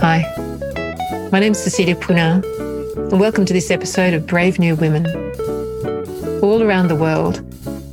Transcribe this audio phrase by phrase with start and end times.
[0.00, 0.24] Hi,
[1.30, 2.42] my name is Cecilia Puna,
[2.96, 5.04] and welcome to this episode of Brave New Women.
[6.42, 7.36] All around the world,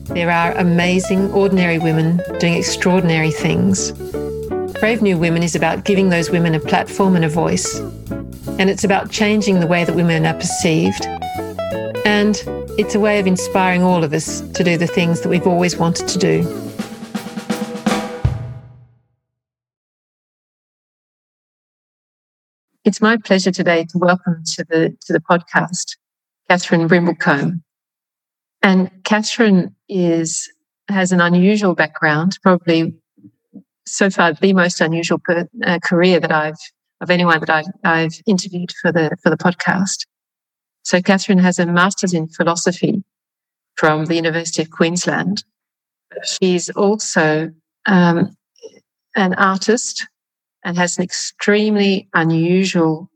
[0.05, 3.91] there are amazing, ordinary women doing extraordinary things.
[4.79, 7.77] Brave New Women is about giving those women a platform and a voice,
[8.57, 11.05] and it's about changing the way that women are perceived.
[12.05, 12.41] And
[12.79, 15.75] it's a way of inspiring all of us to do the things that we've always
[15.75, 16.66] wanted to do.
[22.87, 25.97] It's my pleasure today to welcome to the to the podcast
[26.49, 27.61] Catherine Brimblecombe.
[28.63, 30.49] And Catherine is
[30.87, 32.95] has an unusual background, probably
[33.85, 36.55] so far the most unusual per, uh, career that I've
[37.01, 40.07] of anyone that I've, I've interviewed for the for the podcast.
[40.83, 43.03] So Catherine has a master's in philosophy
[43.75, 45.43] from the University of Queensland.
[46.23, 47.51] She's also
[47.85, 48.37] um,
[49.17, 50.07] an artist
[50.67, 53.09] and has an extremely unusual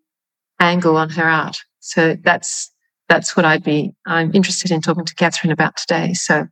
[0.61, 1.57] angle on her art.
[1.81, 2.71] So that's
[3.09, 6.13] that's what I'd be I'm interested in talking to Catherine about today.
[6.13, 6.47] So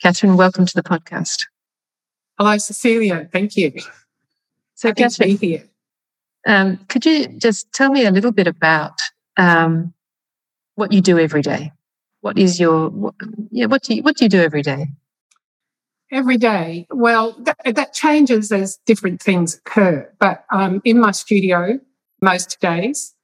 [0.00, 1.46] Catherine, welcome to the podcast.
[2.38, 3.28] Hello, Cecilia.
[3.32, 3.72] Thank you.
[4.76, 5.64] So Happy Catherine, here.
[6.46, 8.92] Um, could you just tell me a little bit about
[9.36, 9.94] um,
[10.76, 11.72] what you do every day?
[12.20, 13.14] What is your what,
[13.50, 13.66] yeah?
[13.66, 14.86] What do you what do you do every day?
[16.12, 16.86] Every day.
[16.90, 20.10] Well, that, that changes as different things occur.
[20.18, 21.80] But um, in my studio
[22.22, 23.14] most days,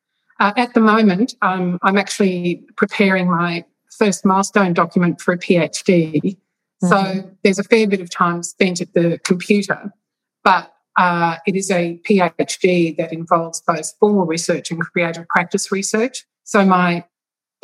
[0.40, 3.64] uh, at the moment, um, I'm actually preparing my
[3.96, 6.20] first milestone document for a PhD.
[6.20, 6.88] Mm-hmm.
[6.88, 9.92] So there's a fair bit of time spent at the computer,
[10.42, 16.24] but uh, it is a PhD that involves both formal research and creative practice research.
[16.44, 17.04] So my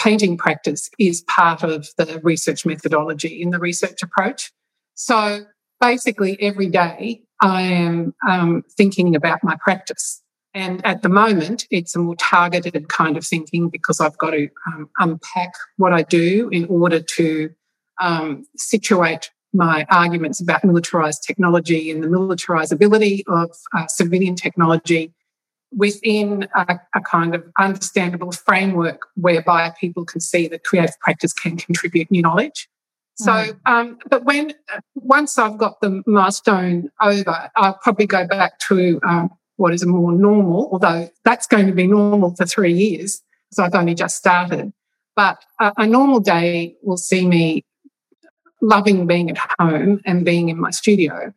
[0.01, 4.53] painting practice is part of the research methodology in the research approach.
[4.99, 5.45] So
[5.81, 10.21] basically, every day I am um, thinking about my practice.
[10.55, 14.49] And at the moment, it's a more targeted kind of thinking because I've got to
[14.67, 17.51] um, unpack what I do in order to
[18.01, 25.15] um, situate my arguments about militarized technology and the militarizability of uh, civilian technology
[25.71, 31.57] within a, a, kind of understandable framework whereby people can see that creative practice can
[31.57, 32.69] contribute new knowledge.
[33.19, 33.59] So, mm.
[33.67, 34.55] um, but when
[34.95, 39.89] once I've got the milestone over, I'll probably go back to um, what is a
[39.89, 43.21] more normal, although that's going to be normal for three years,
[43.53, 44.73] so I've only just started.
[45.17, 47.65] But a, a normal day will see me
[48.61, 51.33] loving being at home and being in my studio.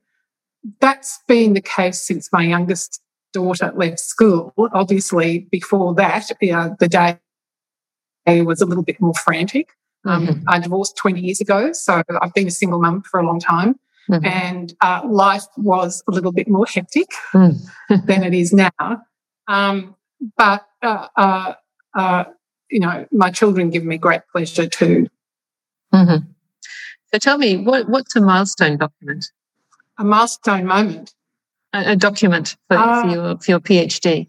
[0.80, 3.02] That's been the case since my youngest
[3.34, 4.53] daughter left school.
[4.72, 7.18] Obviously, before that, uh, the day
[8.28, 9.69] was a little bit more frantic.
[10.06, 10.50] Um, mm-hmm.
[10.50, 13.79] I divorced 20 years ago, so I've been a single mum for a long time.
[14.09, 14.25] Mm-hmm.
[14.25, 17.56] And uh, life was a little bit more hectic mm.
[18.06, 19.03] than it is now.
[19.47, 19.95] Um,
[20.38, 21.53] but, uh, uh,
[21.94, 22.23] uh,
[22.69, 25.07] you know, my children give me great pleasure too.
[25.94, 26.25] Mm-hmm.
[27.13, 29.31] So tell me, what, what's a milestone document?
[29.97, 31.13] A milestone moment?
[31.73, 34.28] A, a document for, for, uh, your, for your PhD?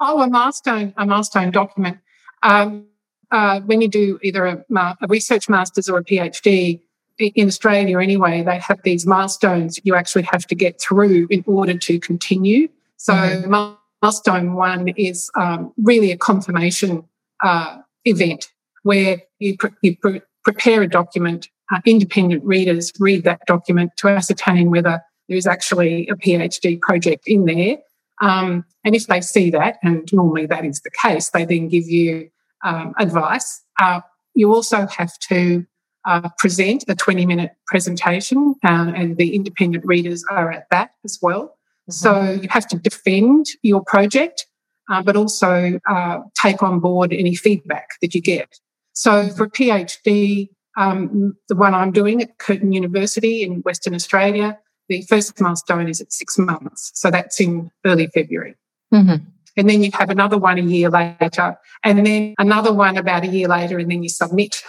[0.00, 1.98] Oh, a milestone, a milestone document.
[2.42, 2.86] Um,
[3.32, 6.80] uh, when you do either a, a, research master's or a PhD
[7.18, 11.76] in Australia anyway, they have these milestones you actually have to get through in order
[11.76, 12.68] to continue.
[12.98, 13.74] So mm-hmm.
[14.02, 17.04] milestone one is um, really a confirmation
[17.42, 18.48] uh, event
[18.82, 21.48] where you, pre- you pre- prepare a document.
[21.72, 27.24] Uh, independent readers read that document to ascertain whether there is actually a PhD project
[27.26, 27.78] in there.
[28.20, 31.88] Um, and if they see that, and normally that is the case, they then give
[31.88, 32.30] you
[32.64, 33.62] um, advice.
[33.80, 34.00] Uh,
[34.34, 35.64] you also have to
[36.04, 41.18] uh, present a 20 minute presentation, um, and the independent readers are at that as
[41.22, 41.44] well.
[41.44, 41.92] Mm-hmm.
[41.92, 44.46] So you have to defend your project,
[44.90, 48.58] uh, but also uh, take on board any feedback that you get.
[48.94, 49.36] So mm-hmm.
[49.36, 54.58] for a PhD, um, the one I'm doing at Curtin University in Western Australia,
[54.88, 56.90] the first milestone is at six months.
[56.94, 58.56] So that's in early February.
[58.92, 63.24] Mm-hmm and then you have another one a year later, and then another one about
[63.24, 64.62] a year later, and then you submit.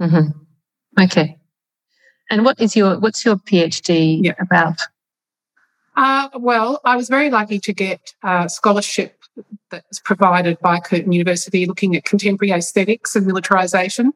[0.00, 1.02] Mm-hmm.
[1.02, 1.38] Okay.
[2.30, 4.34] And what is your what's your PhD yeah.
[4.40, 4.80] about?
[5.96, 9.16] Uh, well, I was very lucky to get a scholarship
[9.70, 14.12] that was provided by Curtin University looking at contemporary aesthetics and militarization.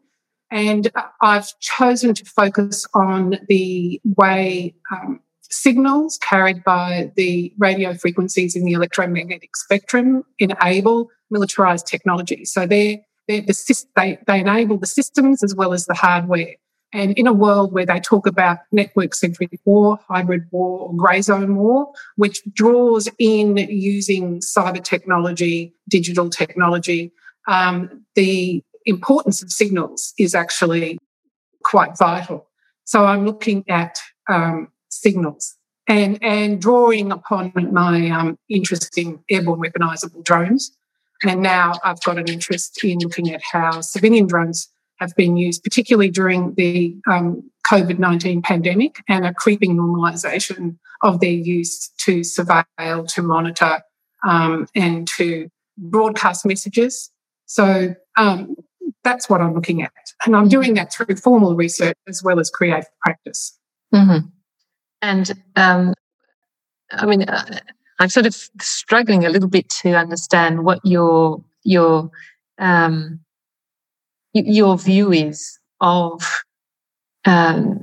[0.51, 0.91] And
[1.23, 8.65] I've chosen to focus on the way um, signals carried by the radio frequencies in
[8.65, 12.45] the electromagnetic spectrum enable militarized technology.
[12.45, 12.99] So they're,
[13.29, 16.55] they're the, they, they enable the systems as well as the hardware.
[16.93, 21.23] And in a world where they talk about network centric war, hybrid war, or grey
[21.23, 27.13] zone war, which draws in using cyber technology, digital technology,
[27.47, 30.99] um, the importance of signals is actually
[31.63, 32.49] quite vital.
[32.85, 33.99] So I'm looking at
[34.29, 35.57] um, signals
[35.89, 40.77] and, and drawing upon my um, interest in airborne weaponizable drones.
[41.23, 44.69] And now I've got an interest in looking at how civilian drones
[45.01, 51.21] have been used, particularly during the um, COVID 19 pandemic and a creeping normalisation of
[51.21, 53.81] their use to surveil, to monitor,
[54.27, 57.11] um, and to broadcast messages.
[57.47, 58.57] So um,
[59.03, 59.93] that's what I'm looking at.
[60.25, 63.59] And I'm doing that through formal research as well as creative practice.
[63.95, 64.29] Mm-hmm.
[65.03, 65.95] And um,
[66.91, 67.61] I mean, uh,
[67.99, 72.11] I'm sort of struggling a little bit to understand what your your
[72.59, 73.21] um,
[74.33, 76.43] your view is of
[77.25, 77.83] um,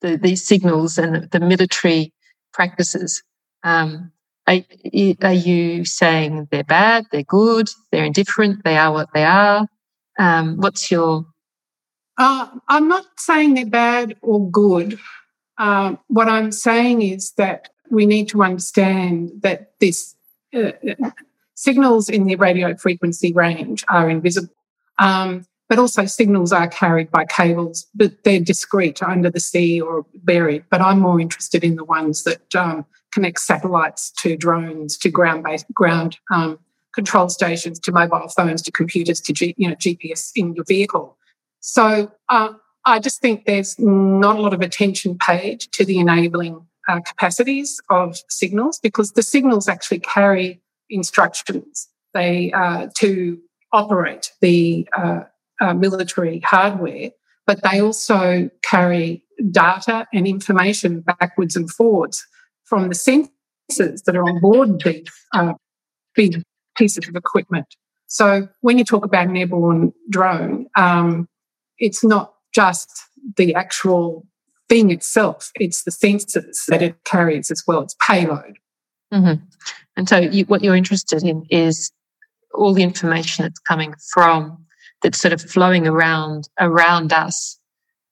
[0.00, 2.12] the, these signals and the military
[2.52, 3.22] practices.
[3.62, 4.12] Um,
[4.46, 4.60] are,
[5.22, 9.66] are, you saying they're bad, they're good, they're indifferent, they are what they are?
[10.18, 11.24] Um, what's your?
[12.18, 14.98] Uh, I'm not saying they're bad or good.
[15.58, 20.14] Uh, what I'm saying is that we need to understand that this
[20.54, 20.72] uh,
[21.54, 24.52] signals in the radio frequency range are invisible.
[24.98, 30.04] Um, but also signals are carried by cables, but they're discrete under the sea or
[30.22, 30.64] buried.
[30.70, 35.66] But I'm more interested in the ones that um, connect satellites to drones, to ground-based
[35.72, 36.58] ground um,
[36.94, 41.16] control stations, to mobile phones, to computers, to G, you know GPS in your vehicle.
[41.60, 42.52] So uh,
[42.86, 47.80] I just think there's not a lot of attention paid to the enabling uh, capacities
[47.88, 50.60] of signals because the signals actually carry
[50.90, 53.38] instructions they uh, to
[53.72, 55.20] operate the uh,
[55.60, 57.10] uh, military hardware,
[57.46, 62.24] but they also carry data and information backwards and forwards
[62.64, 65.52] from the sensors that are on board these uh,
[66.14, 66.42] big
[66.76, 67.66] pieces of equipment.
[68.06, 71.28] So when you talk about an airborne drone, um,
[71.78, 72.90] it's not just
[73.36, 74.26] the actual
[74.68, 78.58] thing itself, it's the sensors that it carries as well, it's payload.
[79.12, 79.44] Mm-hmm.
[79.96, 81.92] And so, you, what you're interested in is
[82.52, 84.64] all the information that's coming from
[85.02, 87.58] that's sort of flowing around around us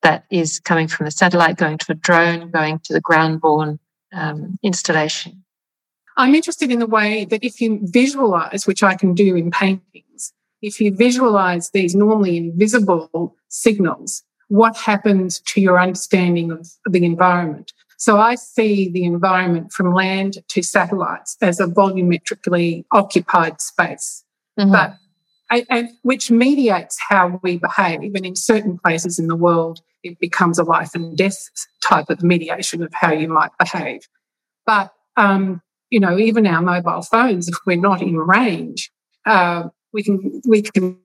[0.02, 3.78] that is coming from the satellite, going to a drone, going to the ground-borne
[4.12, 5.44] um, installation.
[6.16, 10.32] I'm interested in the way that if you visualize, which I can do in paintings,
[10.60, 14.22] if you visualize these normally invisible signals,
[14.52, 17.72] what happens to your understanding of the environment?
[17.96, 24.22] So I see the environment from land to satellites as a volumetrically occupied space.
[24.60, 24.72] Mm-hmm.
[24.72, 24.96] But
[25.70, 28.14] and which mediates how we behave.
[28.14, 31.48] And in certain places in the world, it becomes a life and death
[31.82, 34.00] type of mediation of how you might behave.
[34.66, 38.90] But, um, you know, even our mobile phones, if we're not in range,
[39.24, 40.98] uh, we can, we can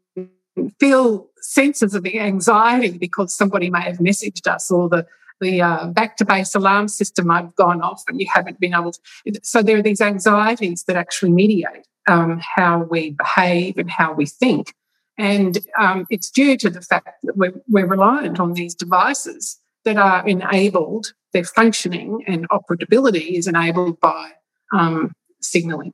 [0.79, 5.07] feel senses of the anxiety because somebody may have messaged us or the,
[5.39, 8.73] the uh, back to base alarm system might have gone off and you haven't been
[8.73, 8.99] able to.
[9.43, 14.25] So there are these anxieties that actually mediate um, how we behave and how we
[14.25, 14.73] think.
[15.17, 19.97] And um, it's due to the fact that we're, we're, reliant on these devices that
[19.97, 24.31] are enabled, their functioning and operability is enabled by
[24.73, 25.93] um, signaling.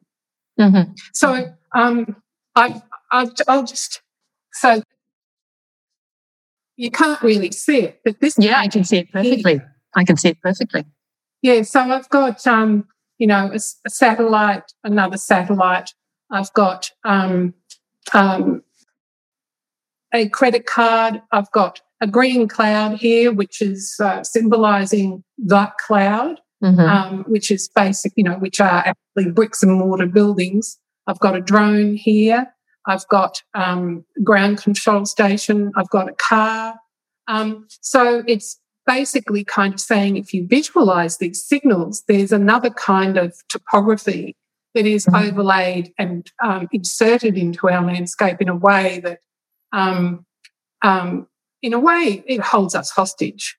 [0.60, 0.93] Mm-hmm.
[1.13, 2.15] So um,
[2.55, 2.81] I,
[3.48, 4.01] will just,
[4.51, 4.81] so
[6.83, 8.35] you can't really see it, but this.
[8.37, 9.61] Yeah, I can see it perfectly.
[9.95, 10.85] I can see it perfectly.
[11.41, 12.87] Yeah, so I've got, um,
[13.19, 15.91] you know, a, a satellite, another satellite,
[16.29, 17.53] I've got um,
[18.11, 18.63] um,
[20.13, 21.21] a credit card.
[21.31, 26.79] I've got a green cloud here, which is uh, symbolizing the cloud, mm-hmm.
[26.79, 30.79] um, which is basic, you know, which are actually bricks and mortar buildings.
[31.07, 32.53] I've got a drone here.
[32.85, 35.71] I've got um, ground control station.
[35.75, 36.75] I've got a car.
[37.27, 43.17] Um, so it's basically kind of saying if you visualize these signals, there's another kind
[43.17, 44.35] of topography
[44.73, 45.27] that is mm-hmm.
[45.27, 49.19] overlaid and um, inserted into our landscape in a way that,
[49.71, 50.25] um,
[50.81, 51.27] um,
[51.61, 53.57] in a way, it holds us hostage.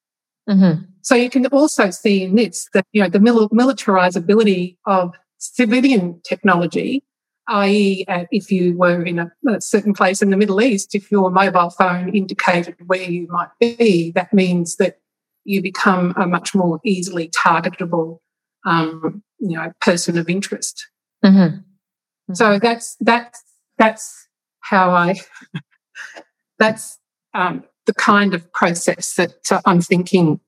[0.49, 0.83] Mm-hmm.
[1.01, 6.21] So you can also see in this that you know the mil- militarizability of civilian
[6.23, 7.03] technology,
[7.49, 11.11] i.e., uh, if you were in a, a, certain place in the Middle East, if
[11.11, 14.99] your mobile phone indicated where you might be, that means that
[15.45, 18.21] you become a much more easily targetable,
[18.65, 20.87] um, you know, person of interest.
[21.25, 21.39] Mm-hmm.
[21.39, 22.35] Mm-hmm.
[22.35, 23.43] So that's that's
[23.77, 24.29] that's
[24.61, 25.17] how I
[26.59, 26.99] that's
[27.35, 30.41] um, the kind of process that uh, I'm thinking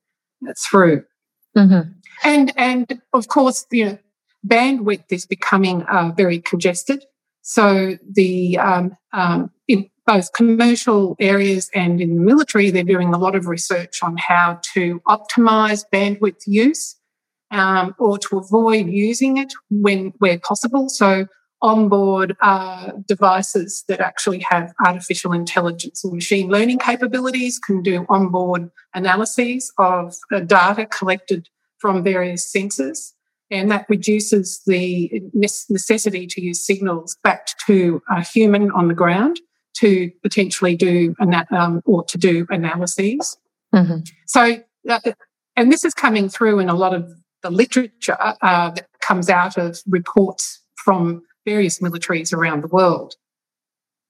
[0.59, 1.05] through.
[1.57, 1.91] Mm-hmm.
[2.25, 3.99] And and of course, you know,
[4.47, 7.05] bandwidth is becoming uh, very congested.
[7.43, 13.19] So the um, um, in both commercial areas and in the military, they're doing a
[13.19, 16.97] lot of research on how to optimize bandwidth use
[17.51, 20.89] um, or to avoid using it when where possible.
[20.89, 21.27] So
[21.63, 28.71] onboard uh, devices that actually have artificial intelligence or machine learning capabilities can do onboard
[28.95, 33.13] analyses of uh, data collected from various sensors.
[33.51, 39.41] And that reduces the necessity to use signals back to a human on the ground
[39.79, 43.37] to potentially do um, or to do analyses.
[43.75, 43.99] Mm-hmm.
[44.27, 45.01] So, uh,
[45.55, 47.13] and this is coming through in a lot of
[47.43, 53.15] the literature uh, that comes out of reports from various militaries around the world.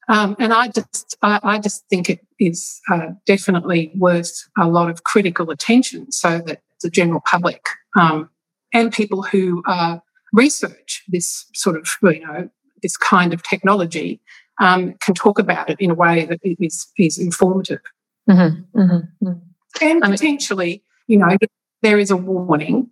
[0.09, 4.89] Um, and I just, I, I, just think it is uh, definitely worth a lot
[4.89, 7.67] of critical attention, so that the general public
[7.99, 8.31] um,
[8.73, 9.99] and people who uh,
[10.33, 12.49] research this sort of, you know,
[12.83, 14.21] this kind of technology
[14.61, 17.81] um, can talk about it in a way that is, is informative.
[18.29, 19.39] Mm-hmm, mm-hmm, mm-hmm.
[19.81, 21.37] And potentially, you know,
[21.83, 22.91] there is a warning.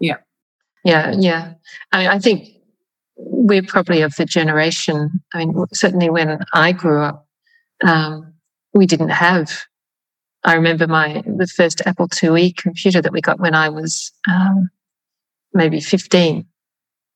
[0.00, 0.18] Yeah.
[0.84, 1.54] Yeah, yeah.
[1.92, 2.48] I, mean, I think
[3.16, 5.22] we're probably of the generation.
[5.32, 7.26] I mean, certainly when I grew up,
[7.84, 8.34] um,
[8.72, 9.64] we didn't have.
[10.44, 14.68] I remember my the first Apple IIe computer that we got when I was um,
[15.54, 16.46] maybe fifteen,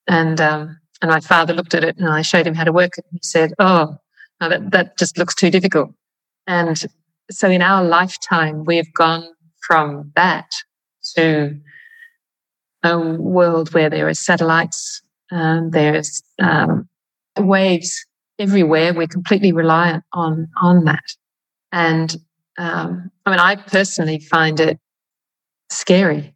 [0.07, 2.99] and um, and my father looked at it and I showed him how to work
[2.99, 3.97] it, and he said, "Oh,
[4.41, 5.91] no, that that just looks too difficult."
[6.47, 6.81] And
[7.31, 9.27] so, in our lifetime, we've gone
[9.67, 10.51] from that
[11.17, 11.59] to
[12.85, 16.89] a world where there are satellites um, there's um,
[17.39, 18.05] waves
[18.39, 18.95] everywhere.
[18.95, 21.05] We're completely reliant on on that,
[21.73, 22.15] and
[22.57, 24.79] um, I mean, I personally find it
[25.71, 26.35] scary.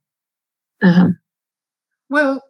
[0.83, 1.19] Um,
[2.13, 2.45] well,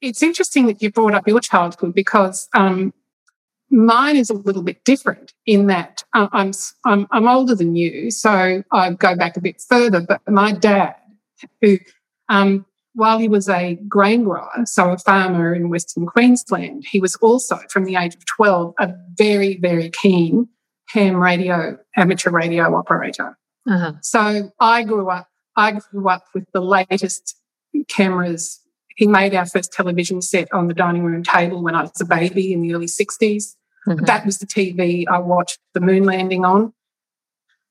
[0.00, 2.92] it's interesting that you brought up your childhood because um,
[3.70, 6.52] mine is a little bit different in that uh, I'm,
[6.84, 10.00] I'm I'm older than you, so I go back a bit further.
[10.00, 10.94] But my dad,
[11.60, 11.78] who
[12.28, 17.14] um, while he was a grain grower, so a farmer in Western Queensland, he was
[17.16, 20.48] also, from the age of 12, a very, very keen
[20.88, 23.36] ham radio, amateur radio operator.
[23.68, 23.92] Uh-huh.
[24.00, 27.36] So I grew up, I grew up with the latest
[27.88, 28.60] cameras.
[28.96, 32.04] He made our first television set on the dining room table when I was a
[32.04, 33.54] baby in the early 60s.
[33.86, 34.04] Mm-hmm.
[34.04, 36.72] That was the TV I watched the moon landing on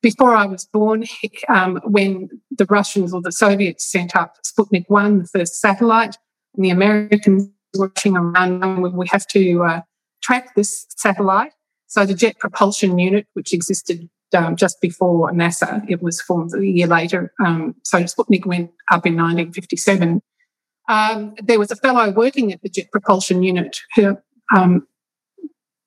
[0.05, 1.03] before I was born,
[1.49, 6.15] um, when the Russians or the Soviets sent up Sputnik 1, the first satellite,
[6.55, 9.81] and the Americans were rushing around, we have to uh,
[10.21, 11.53] track this satellite.
[11.87, 16.63] So the Jet Propulsion Unit, which existed um, just before NASA, it was formed a
[16.63, 17.33] year later.
[17.43, 20.21] Um, so Sputnik went up in 1957.
[20.87, 24.17] Um, there was a fellow working at the Jet Propulsion Unit who,
[24.55, 24.87] um,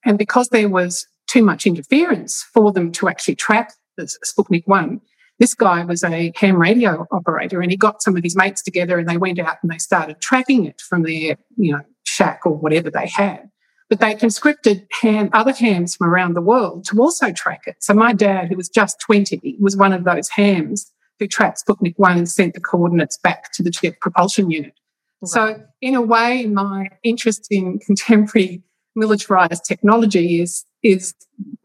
[0.05, 4.99] and because there was too much interference for them to actually track the Sputnik 1.
[5.37, 8.97] This guy was a ham radio operator and he got some of his mates together
[8.97, 12.57] and they went out and they started tracking it from their, you know, shack or
[12.57, 13.49] whatever they had.
[13.89, 17.77] But they conscripted ham, other hams from around the world to also track it.
[17.79, 21.95] So my dad, who was just 20, was one of those hams who tracked Sputnik
[21.97, 24.78] 1 and sent the coordinates back to the jet propulsion unit.
[25.25, 28.63] So in a way, my interest in contemporary
[28.95, 31.13] militarized technology is is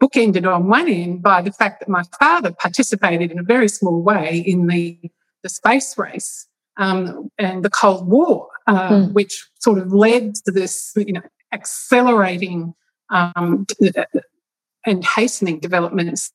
[0.01, 4.01] bookended on one end by the fact that my father participated in a very small
[4.01, 4.99] way in the,
[5.41, 6.47] the space race
[6.77, 9.13] um, and the Cold War, uh, mm.
[9.13, 11.21] which sort of led to this, you know,
[11.53, 12.73] accelerating
[13.09, 13.65] um,
[14.85, 16.31] and hastening developments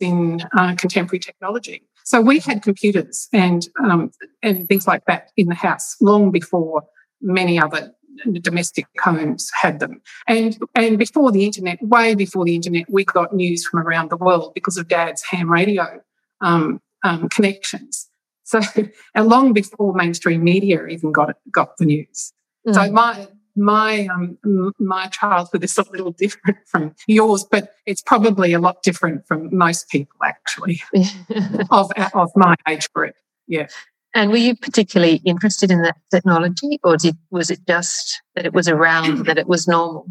[0.00, 1.82] in uh, contemporary technology.
[2.04, 4.10] So we had computers and um,
[4.42, 6.84] and things like that in the house long before
[7.20, 7.92] many other
[8.40, 10.00] domestic homes had them.
[10.28, 14.16] And and before the internet, way before the internet, we got news from around the
[14.16, 16.00] world because of Dad's ham radio
[16.40, 18.08] um, um, connections.
[18.44, 18.60] So,
[19.14, 22.32] and long before mainstream media even got it, got the news.
[22.66, 22.74] Mm.
[22.74, 24.38] So my my um,
[24.78, 29.54] my childhood is a little different from yours, but it's probably a lot different from
[29.56, 30.82] most people actually
[31.70, 33.14] of of my age group.
[33.46, 33.68] Yeah.
[34.14, 38.52] And were you particularly interested in that technology, or did, was it just that it
[38.52, 40.06] was around, that it was normal?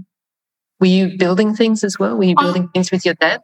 [0.82, 2.18] Were you building things as well?
[2.18, 3.42] Were you building things with your dad?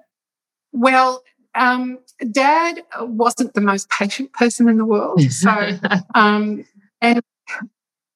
[0.74, 1.24] Well,
[1.56, 2.00] um,
[2.32, 5.22] dad wasn't the most patient person in the world.
[5.32, 5.50] So,
[6.16, 6.66] um,
[7.02, 7.22] and,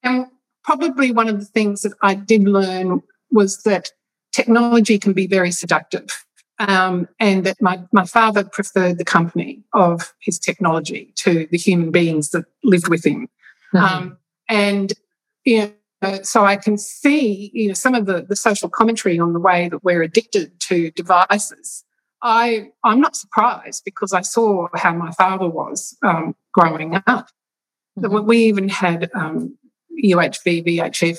[0.02, 0.26] and
[0.64, 3.90] probably one of the things that I did learn was that
[4.32, 6.24] technology can be very seductive
[6.58, 11.90] um, and that my, my father preferred the company of his technology to the human
[11.90, 13.28] beings that lived with him.
[13.74, 13.84] Mm-hmm.
[13.84, 14.18] Um,
[14.48, 14.92] and,
[15.44, 19.32] you know, so I can see, you know, some of the, the social commentary on
[19.32, 21.84] the way that we're addicted to devices.
[22.22, 27.28] I, I'm not surprised because I saw how my father was um, growing up.
[27.98, 28.26] Mm-hmm.
[28.26, 29.56] We even had um,
[30.02, 31.18] UHF, VHF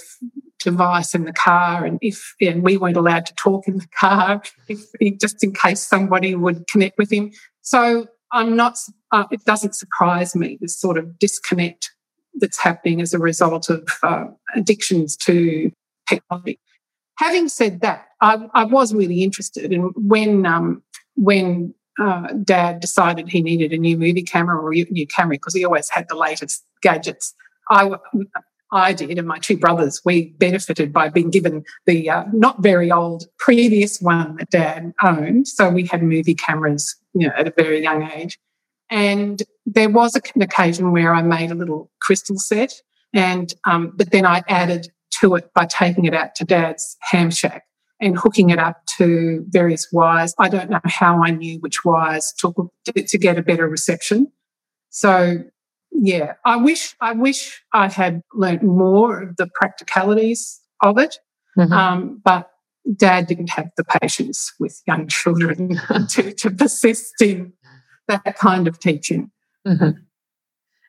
[0.60, 4.42] device in the car, and if and we weren't allowed to talk in the car,
[4.68, 7.32] if, just in case somebody would connect with him.
[7.62, 8.78] So I'm not.
[9.12, 11.92] Uh, it doesn't surprise me this sort of disconnect
[12.36, 15.72] that's happening as a result of uh, addictions to
[16.08, 16.60] technology.
[17.18, 20.84] Having said that, I, I was really interested in when um,
[21.16, 25.54] when uh, Dad decided he needed a new movie camera or a new camera because
[25.54, 27.34] he always had the latest gadgets.
[27.70, 27.90] I
[28.76, 32.92] I did, and my two brothers, we benefited by being given the uh, not very
[32.92, 35.48] old previous one that Dad owned.
[35.48, 38.38] So we had movie cameras, you know, at a very young age.
[38.90, 42.74] And there was an occasion where I made a little crystal set,
[43.14, 44.90] and um, but then I added
[45.22, 47.64] to it by taking it out to Dad's ham shack
[48.02, 50.34] and hooking it up to various wires.
[50.38, 52.54] I don't know how I knew which wires to,
[52.96, 54.32] to get a better reception.
[54.90, 55.44] So
[56.02, 61.18] yeah, I wish I wish I had learnt more of the practicalities of it,
[61.58, 61.72] mm-hmm.
[61.72, 62.50] um, but
[62.96, 67.54] Dad didn't have the patience with young children to, to persist in
[68.08, 69.32] that kind of teaching.
[69.68, 70.02] Mm-hmm.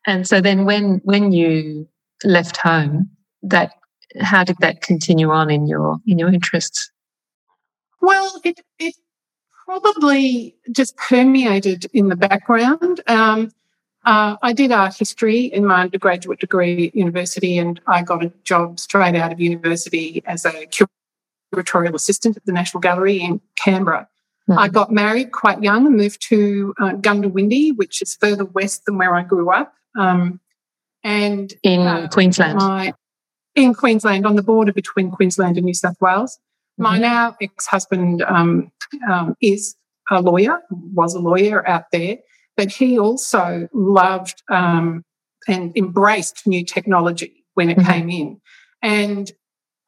[0.07, 1.89] And so then, when when you
[2.25, 3.11] left home,
[3.43, 3.73] that
[4.21, 6.91] how did that continue on in your in your interests?
[8.01, 8.95] Well, it it
[9.65, 13.01] probably just permeated in the background.
[13.07, 13.51] Um,
[14.07, 18.33] uh, I did art history in my undergraduate degree at university, and I got a
[18.45, 20.69] job straight out of university as a
[21.53, 24.09] curatorial assistant at the National Gallery in Canberra.
[24.49, 24.61] Mm-hmm.
[24.61, 28.97] I got married quite young and moved to uh, Goondiwindi, which is further west than
[28.97, 29.75] where I grew up.
[29.99, 30.39] Um,
[31.03, 32.59] and in uh, Queensland.
[32.59, 32.95] My,
[33.57, 36.39] in Queensland, on the border between Queensland and New South Wales.
[36.79, 36.83] Mm-hmm.
[36.85, 38.71] My now ex husband um,
[39.11, 39.75] um, is
[40.13, 42.19] a lawyer, was a lawyer out there
[42.57, 45.05] but he also loved um,
[45.47, 47.91] and embraced new technology when it mm-hmm.
[47.91, 48.41] came in.
[48.83, 49.31] And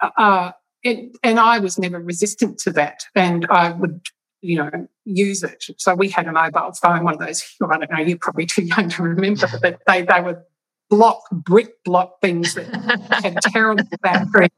[0.01, 0.53] uh,
[0.83, 3.05] it, and I was never resistant to that.
[3.15, 4.01] And I would,
[4.41, 4.71] you know,
[5.05, 5.65] use it.
[5.79, 8.65] So we had a mobile phone, one of those, I don't know, you're probably too
[8.65, 10.45] young to remember, but they, they were
[10.91, 12.67] block, brick block things that
[13.23, 14.49] had terrible battery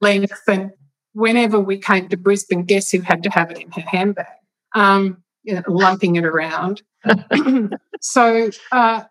[0.00, 0.42] length.
[0.48, 0.72] And
[1.12, 4.26] whenever we came to Brisbane, guess who had to have it in her handbag?
[4.74, 6.82] Um, you know, lumping it around.
[8.00, 9.02] so, uh,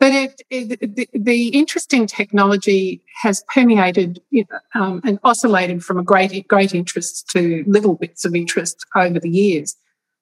[0.00, 5.98] but it, it, the, the, interesting technology has permeated you know, um, and oscillated from
[5.98, 9.76] a great great interest to little bits of interest over the years.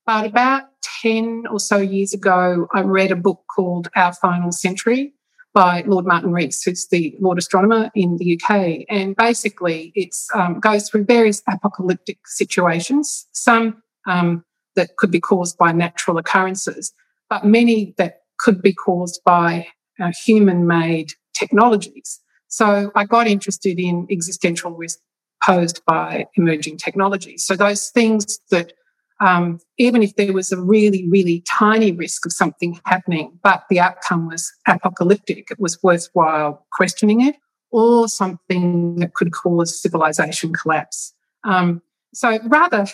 [0.04, 0.64] But about
[1.02, 5.12] 10 or so years ago, I read a book called Our Final Century
[5.54, 8.84] by Lord Martin Rees, who's the Lord Astronomer in the UK.
[8.88, 14.44] And basically, it um, goes through various apocalyptic situations, some um,
[14.76, 16.92] that could be caused by natural occurrences,
[17.28, 19.66] but many that could be caused by
[20.00, 22.20] uh, human made technologies.
[22.48, 24.98] So I got interested in existential risk
[25.44, 27.44] posed by emerging technologies.
[27.44, 28.72] So those things that
[29.20, 33.80] um, even if there was a really, really tiny risk of something happening, but the
[33.80, 37.36] outcome was apocalyptic, it was worthwhile questioning it,
[37.70, 41.14] or something that could cause civilization collapse.
[41.44, 41.82] Um,
[42.14, 42.86] so rather,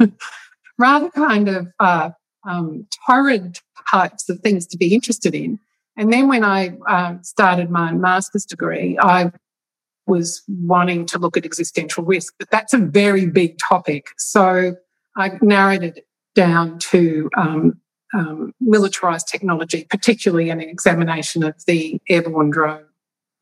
[0.78, 2.10] rather kind of uh,
[2.48, 3.58] um, torrid
[3.90, 5.58] types of things to be interested in.
[5.96, 9.32] And then when I uh, started my master's degree, I
[10.06, 14.06] was wanting to look at existential risk, but that's a very big topic.
[14.16, 14.76] So
[15.18, 17.80] I narrowed it down to um,
[18.14, 22.84] um, militarized technology, particularly an examination of the airborne drone,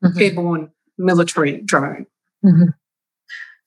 [0.03, 0.19] mm-hmm.
[0.19, 2.07] airborne military drone.
[2.43, 2.69] Mm-hmm.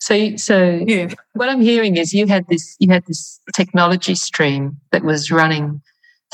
[0.00, 1.14] So, so yeah.
[1.34, 5.80] what I'm hearing is you had this, you had this technology stream that was running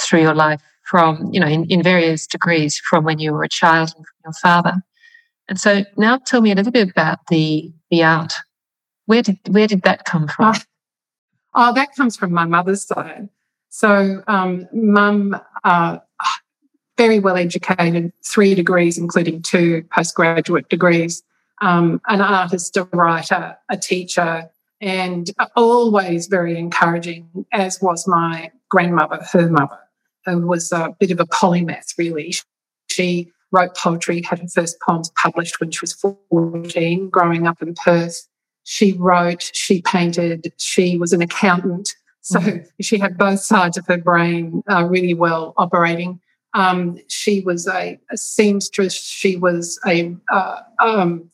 [0.00, 3.48] through your life from, you know, in, in various degrees from when you were a
[3.48, 4.74] child and from your father.
[5.48, 8.34] And so now tell me a little bit about the, the art.
[9.06, 10.54] Where did, where did that come from?
[11.56, 13.30] Oh, that comes from my mother's side.
[13.70, 15.98] So, um, mum, uh,
[16.98, 21.22] very well educated, three degrees, including two postgraduate degrees,
[21.62, 29.24] um, an artist, a writer, a teacher, and always very encouraging, as was my grandmother,
[29.32, 29.78] her mother,
[30.26, 32.34] who was a bit of a polymath, really.
[32.88, 37.74] She wrote poetry, had her first poems published when she was 14, growing up in
[37.74, 38.26] Perth.
[38.68, 41.94] She wrote, she painted, she was an accountant.
[42.22, 42.66] So mm-hmm.
[42.80, 46.20] she had both sides of her brain uh, really well operating.
[46.52, 48.94] Um, she was a, a, seamstress.
[48.94, 51.30] She was a uh, um,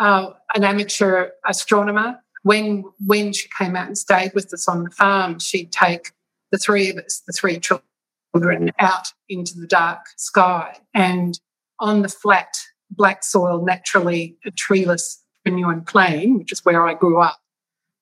[0.00, 2.18] uh, an amateur astronomer.
[2.42, 6.10] When when she came out and stayed with us on the farm, she'd take
[6.50, 11.38] the three of us, the three children, out into the dark sky and
[11.78, 12.56] on the flat
[12.90, 17.38] black soil, naturally a treeless New Plain, which is where I grew up,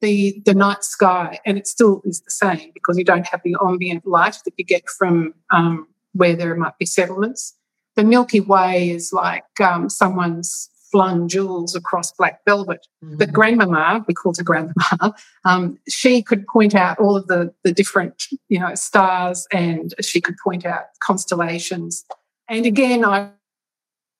[0.01, 3.57] the, the night sky, and it still is the same because you don't have the
[3.67, 7.55] ambient light that you get from um, where there might be settlements.
[7.97, 12.87] The Milky Way is like um, someone's flung jewels across black velvet.
[13.05, 13.17] Mm-hmm.
[13.19, 17.73] But grandmama, we called her grandmama, um, she could point out all of the, the
[17.73, 22.05] different, you know, stars and she could point out constellations.
[22.49, 23.31] And again, I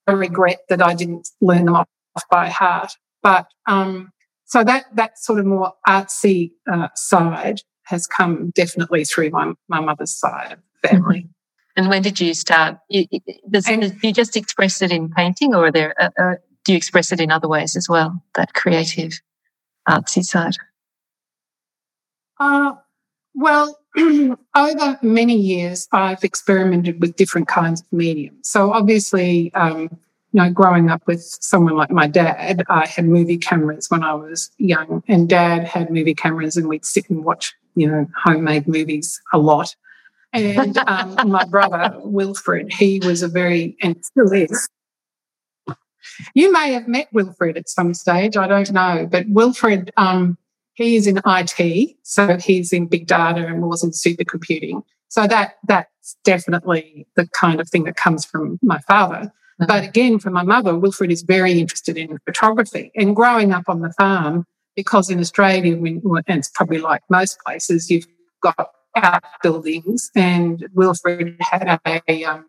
[0.07, 1.87] regret that I didn't learn them off
[2.29, 2.93] by heart.
[3.23, 4.11] But um,
[4.45, 9.79] so that that sort of more artsy uh, side has come definitely through my my
[9.79, 11.19] mother's side of the family.
[11.19, 11.27] Mm-hmm.
[11.77, 12.77] And when did you start?
[12.89, 13.05] You,
[13.49, 16.77] does, and, do you just express it in painting, or there uh, uh, do you
[16.77, 18.21] express it in other ways as well?
[18.35, 19.13] That creative,
[19.87, 20.55] artsy side.
[22.39, 22.73] Uh,
[23.35, 23.79] well,
[24.55, 28.49] over many years, I've experimented with different kinds of mediums.
[28.49, 29.97] So obviously, um,
[30.33, 34.13] you know, growing up with someone like my dad, I had movie cameras when I
[34.13, 38.67] was young, and dad had movie cameras, and we'd sit and watch, you know, homemade
[38.67, 39.75] movies a lot.
[40.33, 44.69] And um, my brother, Wilfred, he was a very, and still is.
[46.33, 50.37] You may have met Wilfred at some stage, I don't know, but Wilfred, um,
[50.73, 54.83] he is in IT, so he's in big data and was in supercomputing.
[55.09, 59.31] So that that's definitely the kind of thing that comes from my father.
[59.67, 62.91] But again, for my mother, Wilfred is very interested in photography.
[62.95, 64.45] And growing up on the farm,
[64.75, 68.07] because in Australia, and it's probably like most places, you've
[68.41, 72.45] got outbuildings, and Wilfred had a um,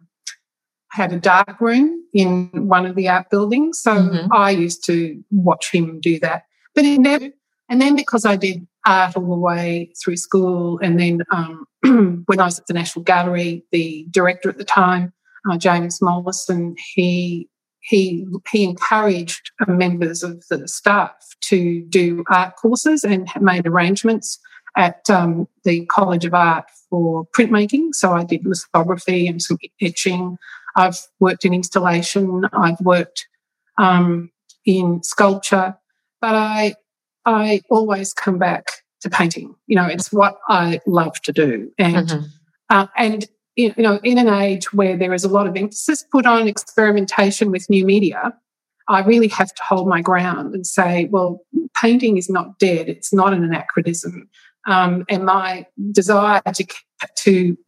[0.90, 3.80] had a dark room in one of the outbuildings.
[3.80, 4.32] So mm-hmm.
[4.32, 6.44] I used to watch him do that.
[6.74, 7.28] But it never,
[7.68, 11.66] and then because I did art all the way through school, and then um,
[12.26, 15.12] when I was at the National Gallery, the director at the time
[15.50, 17.48] uh, James Mollison, he
[17.80, 24.38] he he encouraged members of the staff to do art courses and made arrangements
[24.76, 27.88] at um, the College of Art for printmaking.
[27.92, 30.38] So I did lithography and some etching.
[30.76, 32.46] I've worked in installation.
[32.52, 33.26] I've worked
[33.78, 34.30] um,
[34.64, 35.76] in sculpture,
[36.20, 36.74] but I
[37.24, 38.66] I always come back
[39.02, 39.54] to painting.
[39.66, 42.26] You know, it's what I love to do, and mm-hmm.
[42.70, 46.26] uh, and you know, in an age where there is a lot of emphasis put
[46.26, 48.32] on experimentation with new media,
[48.88, 51.40] I really have to hold my ground and say, well,
[51.80, 52.88] painting is not dead.
[52.88, 54.28] It's not an anachronism.
[54.66, 56.66] Um, and my desire to,
[57.16, 57.58] to,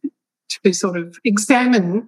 [0.63, 2.07] to sort of examine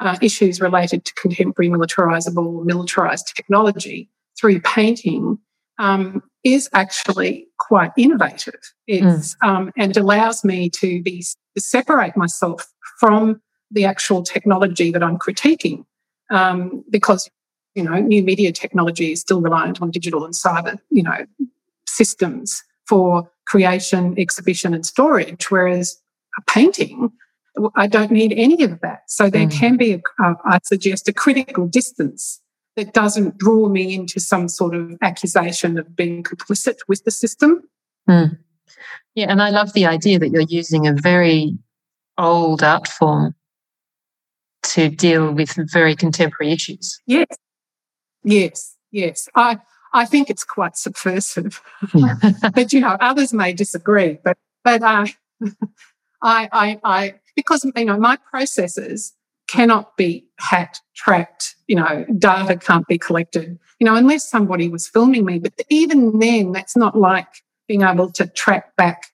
[0.00, 4.10] uh, issues related to contemporary militarizable, militarized technology
[4.40, 5.38] through painting
[5.78, 8.60] um, is actually quite innovative.
[8.86, 9.48] It's, mm.
[9.48, 11.24] um, and allows me to be
[11.56, 12.66] to separate myself
[12.98, 15.84] from the actual technology that I'm critiquing,
[16.30, 17.30] um, because
[17.74, 21.26] you know new media technology is still reliant on digital and cyber, you know,
[21.86, 25.98] systems for creation, exhibition, and storage, whereas
[26.38, 27.10] a painting.
[27.74, 29.00] I don't need any of that.
[29.08, 29.52] So there mm.
[29.52, 32.40] can be, a, uh, I suggest, a critical distance
[32.76, 37.62] that doesn't draw me into some sort of accusation of being complicit with the system.
[38.08, 38.38] Mm.
[39.16, 41.58] Yeah, and I love the idea that you're using a very
[42.18, 43.34] old art form
[44.64, 47.00] to deal with very contemporary issues.
[47.06, 47.26] Yes,
[48.24, 49.28] yes, yes.
[49.34, 49.58] I
[49.92, 51.62] I think it's quite subversive,
[52.54, 54.18] but you know others may disagree.
[54.22, 55.06] But but uh,
[56.22, 59.14] I I I because you know my processes
[59.48, 61.56] cannot be hacked, tracked.
[61.66, 63.58] You know, data can't be collected.
[63.80, 65.38] You know, unless somebody was filming me.
[65.38, 67.28] But even then, that's not like
[67.66, 69.06] being able to track back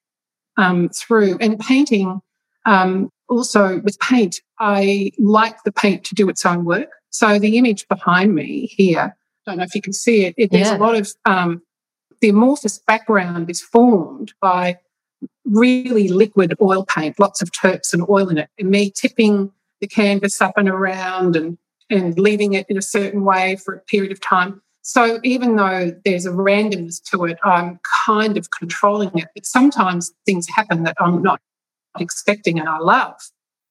[0.57, 1.39] um, through.
[1.41, 2.21] And painting,
[2.65, 6.89] um, also with paint, I like the paint to do its own work.
[7.11, 10.51] So the image behind me here, I don't know if you can see it, it
[10.51, 11.63] there's a lot of um,
[12.21, 14.79] the amorphous background is formed by
[15.45, 19.87] really liquid oil paint, lots of turps and oil in it, and me tipping the
[19.87, 21.59] canvas up and around and
[21.91, 24.63] and leaving it in a certain way for a period of time.
[24.83, 29.29] So even though there's a randomness to it, I'm kind of controlling it.
[29.35, 31.41] But sometimes things happen that I'm not
[31.99, 33.17] expecting and I love.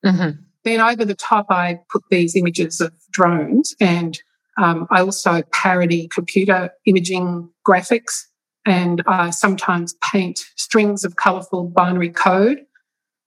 [0.06, 0.42] Mm-hmm.
[0.64, 4.18] Then over the top, I put these images of drones and
[4.58, 8.26] um, I also parody computer imaging graphics
[8.66, 12.60] and I sometimes paint strings of colourful binary code.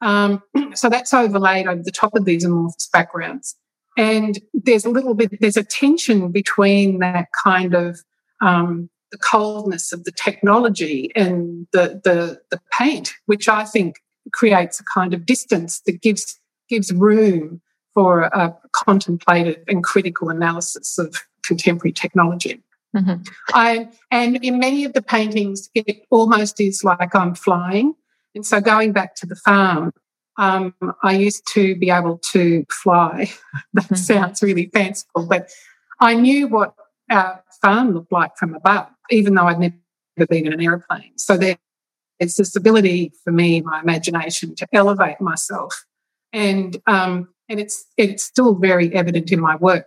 [0.01, 0.43] Um,
[0.75, 3.57] so that's overlaid over the top of these amorphous backgrounds.
[3.99, 7.99] And there's a little bit, there's a tension between that kind of
[8.43, 13.97] um, the coldness of the technology and the, the, the paint, which I think
[14.33, 17.61] creates a kind of distance that gives, gives room
[17.95, 22.63] for a contemplative and critical analysis of contemporary technology.
[22.95, 23.23] Mm-hmm.
[23.53, 27.95] I, and in many of the paintings, it almost is like I'm flying.
[28.35, 29.93] And so going back to the farm,
[30.39, 33.31] um, I used to be able to fly.
[33.75, 33.95] that mm-hmm.
[33.95, 35.51] sounds really fanciful, but
[36.01, 36.75] I knew what
[37.11, 41.17] our farm looked like from above, even though I'd never been in an aeroplane.
[41.17, 41.57] So there,
[42.19, 45.85] it's this ability for me, my imagination, to elevate myself,
[46.33, 49.87] and um, and it's it's still very evident in my work.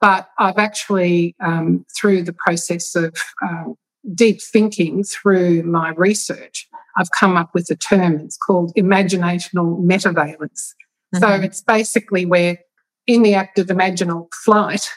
[0.00, 3.64] But I've actually, um, through the process of uh,
[4.14, 8.16] deep thinking, through my research, I've come up with a term.
[8.16, 10.74] It's called imaginational metavalence.
[11.14, 11.18] Mm-hmm.
[11.18, 12.58] So it's basically where,
[13.06, 14.90] in the act of imaginal flight,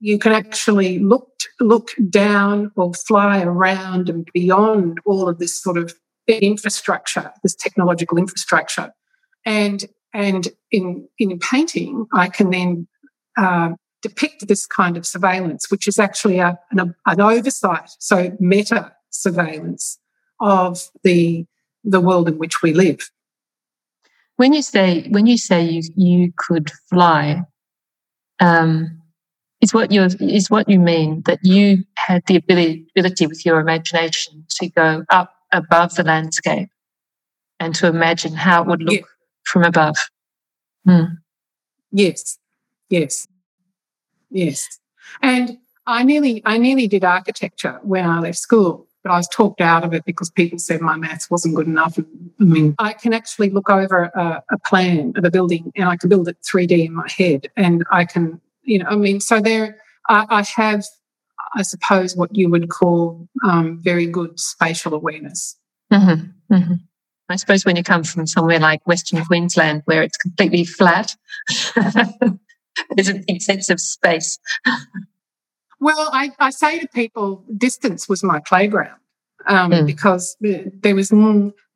[0.00, 1.28] you can actually look
[1.60, 5.94] look down or fly around and beyond all of this sort of
[6.28, 8.92] infrastructure, this technological infrastructure,
[9.44, 9.84] and
[10.14, 12.86] and in in painting, I can then
[13.36, 13.70] uh,
[14.02, 19.98] depict this kind of surveillance, which is actually a, an, an oversight, so meta surveillance
[20.40, 21.44] of the
[21.84, 23.10] the world in which we live.
[24.36, 27.42] When you say when you say you you could fly,
[28.38, 28.97] um,
[29.60, 33.58] is what you is what you mean that you had the ability ability with your
[33.60, 36.68] imagination to go up above the landscape
[37.60, 39.06] and to imagine how it would look yeah.
[39.44, 39.96] from above.
[40.84, 41.04] Hmm.
[41.90, 42.38] Yes,
[42.88, 43.26] yes.
[44.30, 44.66] Yes.
[45.22, 49.60] And I nearly, I nearly did architecture when I left school, but I was talked
[49.60, 51.98] out of it because people said my maths wasn't good enough.
[51.98, 55.96] I mean, I can actually look over a, a plan of a building and I
[55.96, 57.48] can build it 3D in my head.
[57.56, 59.78] And I can, you know, I mean, so there,
[60.08, 60.84] I, I have,
[61.56, 65.56] I suppose, what you would call um, very good spatial awareness.
[65.92, 66.54] Mm-hmm.
[66.54, 66.74] Mm-hmm.
[67.30, 71.14] I suppose when you come from somewhere like Western Queensland, where it's completely flat,
[71.74, 74.38] there's a big sense of space.
[75.80, 78.98] well, I, I, say to people, distance was my playground
[79.46, 79.86] um, mm.
[79.86, 81.12] because there was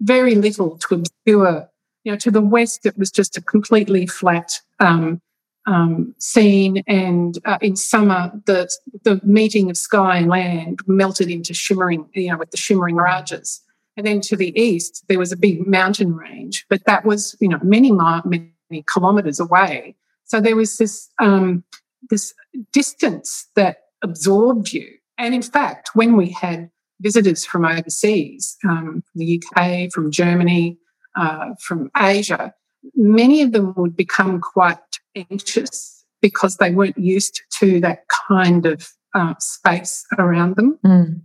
[0.01, 1.69] very little to obscure.
[2.05, 5.21] You know, to the west, it was just a completely flat um,
[5.67, 8.71] um, scene, and uh, in summer, the
[9.05, 12.09] the meeting of sky and land melted into shimmering.
[12.15, 13.61] You know, with the shimmering mirages.
[13.97, 17.49] And then to the east, there was a big mountain range, but that was, you
[17.49, 18.55] know, many, many
[18.87, 19.95] kilometers away.
[20.25, 21.63] So there was this um,
[22.09, 22.35] this
[22.73, 24.89] distance that absorbed you.
[25.19, 26.71] And in fact, when we had
[27.01, 30.79] visitors from overseas, um, from the UK, from Germany,
[31.17, 32.55] uh, from Asia,
[32.95, 34.79] many of them would become quite
[35.15, 40.79] anxious because they weren't used to that kind of uh, space around them.
[40.85, 41.21] Mm.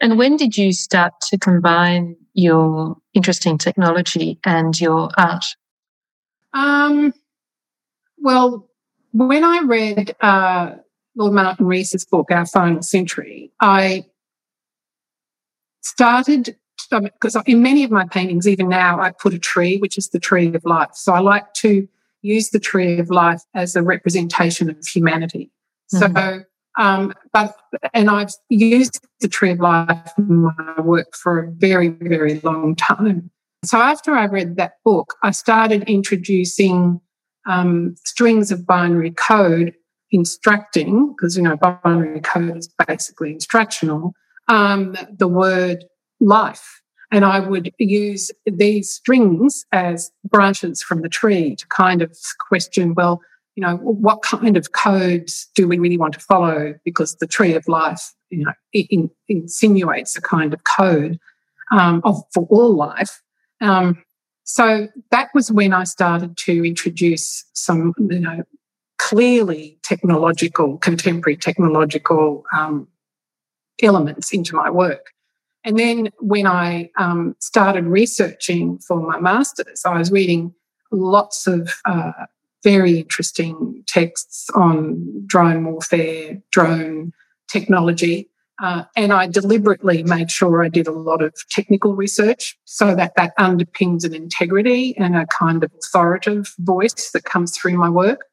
[0.00, 5.44] And when did you start to combine your interest in technology and your art?
[6.52, 7.14] Um,
[8.18, 8.68] well,
[9.12, 10.72] when I read uh,
[11.14, 14.04] Lord Martin Rees's book, Our Final Century, I
[15.80, 16.56] started
[16.90, 20.20] because in many of my paintings, even now, I put a tree, which is the
[20.20, 20.90] tree of life.
[20.94, 21.88] So I like to
[22.22, 25.50] use the tree of life as a representation of humanity.
[25.94, 26.16] Mm-hmm.
[26.16, 26.44] So,
[26.78, 27.56] um, but
[27.94, 32.74] and I've used the tree of life in my work for a very, very long
[32.76, 33.30] time.
[33.64, 37.00] So after I read that book, I started introducing
[37.48, 39.74] um, strings of binary code
[40.10, 44.12] instructing, because you know binary code is basically instructional,
[44.48, 45.84] um, the word
[46.20, 46.82] life.
[47.12, 52.16] And I would use these strings as branches from the tree to kind of
[52.48, 53.20] question, well,
[53.54, 56.74] you know, what kind of codes do we really want to follow?
[56.84, 61.18] Because the tree of life, you know, in, insinuates a kind of code
[61.70, 63.22] um, of, for all life.
[63.60, 64.02] Um,
[64.44, 68.42] so that was when I started to introduce some, you know,
[68.98, 72.88] clearly technological, contemporary technological um,
[73.82, 75.12] elements into my work.
[75.66, 80.54] And then when I um, started researching for my master's, I was reading
[80.92, 82.12] lots of uh,
[82.62, 87.12] very interesting texts on drone warfare, drone
[87.50, 88.30] technology.
[88.62, 93.16] Uh, and I deliberately made sure I did a lot of technical research so that
[93.16, 98.24] that underpins an integrity and a kind of authoritative voice that comes through my work.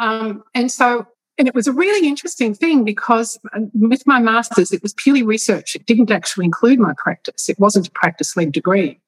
[0.00, 1.06] Um, and so
[1.42, 5.24] and it was a really interesting thing because uh, with my master's, it was purely
[5.24, 5.74] research.
[5.74, 7.48] It didn't actually include my practice.
[7.48, 9.00] It wasn't a practice led degree.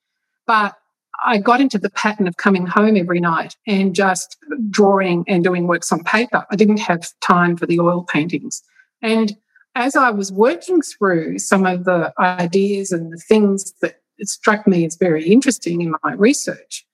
[0.44, 0.76] But
[1.24, 4.36] I got into the pattern of coming home every night and just
[4.68, 6.44] drawing and doing works on paper.
[6.50, 8.64] I didn't have time for the oil paintings.
[9.00, 9.36] And
[9.76, 14.84] as I was working through some of the ideas and the things that struck me
[14.84, 16.84] as very interesting in my research,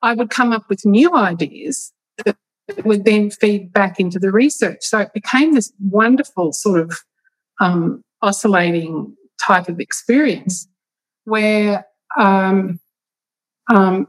[0.00, 1.92] I would come up with new ideas
[2.24, 2.38] that
[2.84, 4.78] would then feed back into the research.
[4.82, 6.98] So it became this wonderful sort of
[7.60, 10.68] um, oscillating type of experience
[11.24, 11.86] where,
[12.18, 12.80] um,
[13.72, 14.08] um,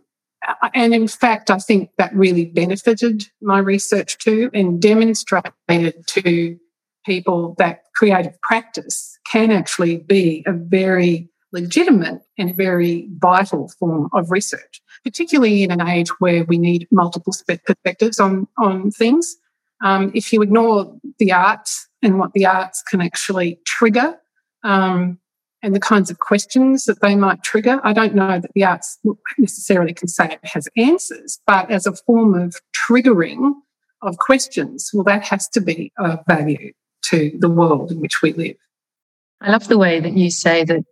[0.73, 6.57] and in fact, I think that really benefited my research too and demonstrated to
[7.05, 14.29] people that creative practice can actually be a very legitimate and very vital form of
[14.29, 17.33] research, particularly in an age where we need multiple
[17.65, 19.37] perspectives on, on things.
[19.81, 24.17] Um, if you ignore the arts and what the arts can actually trigger
[24.65, 25.17] um,
[25.63, 28.99] and the kinds of questions that they might trigger, I don't know that the arts
[29.37, 33.53] necessarily can say it has answers, but as a form of triggering
[34.01, 38.33] of questions, well, that has to be of value to the world in which we
[38.33, 38.57] live.
[39.39, 40.83] I love the way that you say that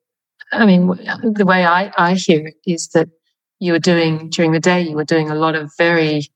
[0.51, 3.09] I mean, the way I, I hear it is that
[3.59, 6.27] you were doing during the day, you were doing a lot of very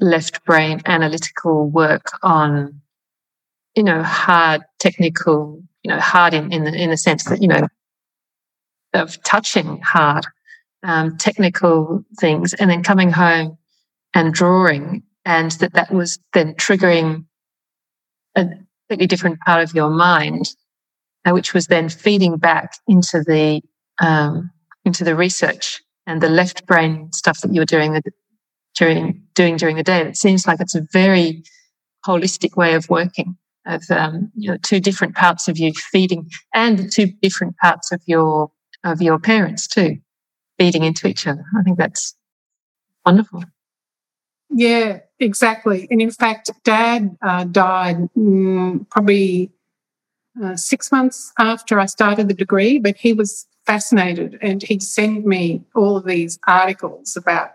[0.00, 2.80] left brain analytical work on,
[3.74, 7.48] you know, hard technical, you know, hard in, in the, in the sense that, you
[7.48, 7.68] know,
[8.94, 10.26] of touching hard,
[10.82, 13.58] um, technical things and then coming home
[14.14, 17.24] and drawing and that that was then triggering
[18.36, 18.46] a
[18.88, 20.48] completely different part of your mind
[21.24, 23.60] uh, which was then feeding back into the
[24.00, 24.50] um,
[24.84, 28.02] into the research and the left brain stuff that you were doing
[28.74, 30.00] during doing during the day.
[30.00, 31.44] It seems like it's a very
[32.04, 36.78] holistic way of working of um, you know two different parts of you feeding and
[36.78, 38.50] the two different parts of your
[38.82, 39.98] of your parents too
[40.58, 41.44] feeding into each other.
[41.56, 42.14] I think that's
[43.06, 43.44] wonderful.
[44.50, 45.86] Yeah, exactly.
[45.92, 49.52] And in fact, Dad uh, died mm, probably
[50.42, 55.24] uh, six months after I started the degree, but he was fascinated and he'd send
[55.24, 57.50] me all of these articles about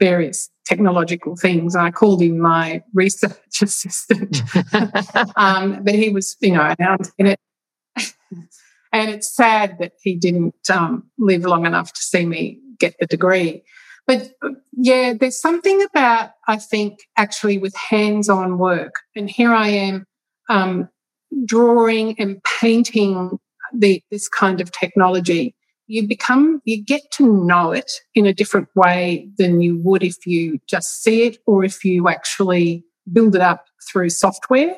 [0.00, 1.76] various technological things.
[1.76, 4.42] I called him my research assistant.
[5.36, 6.74] um, but he was, you know,
[7.18, 7.40] in it.
[8.92, 13.06] and it's sad that he didn't um, live long enough to see me get the
[13.06, 13.62] degree.
[14.06, 14.32] But
[14.72, 18.96] yeah, there's something about, I think, actually with hands on work.
[19.16, 20.06] And here I am
[20.50, 20.88] um,
[21.46, 23.38] drawing and painting
[23.74, 25.54] the, this kind of technology,
[25.86, 30.26] you become, you get to know it in a different way than you would if
[30.26, 34.76] you just see it or if you actually build it up through software.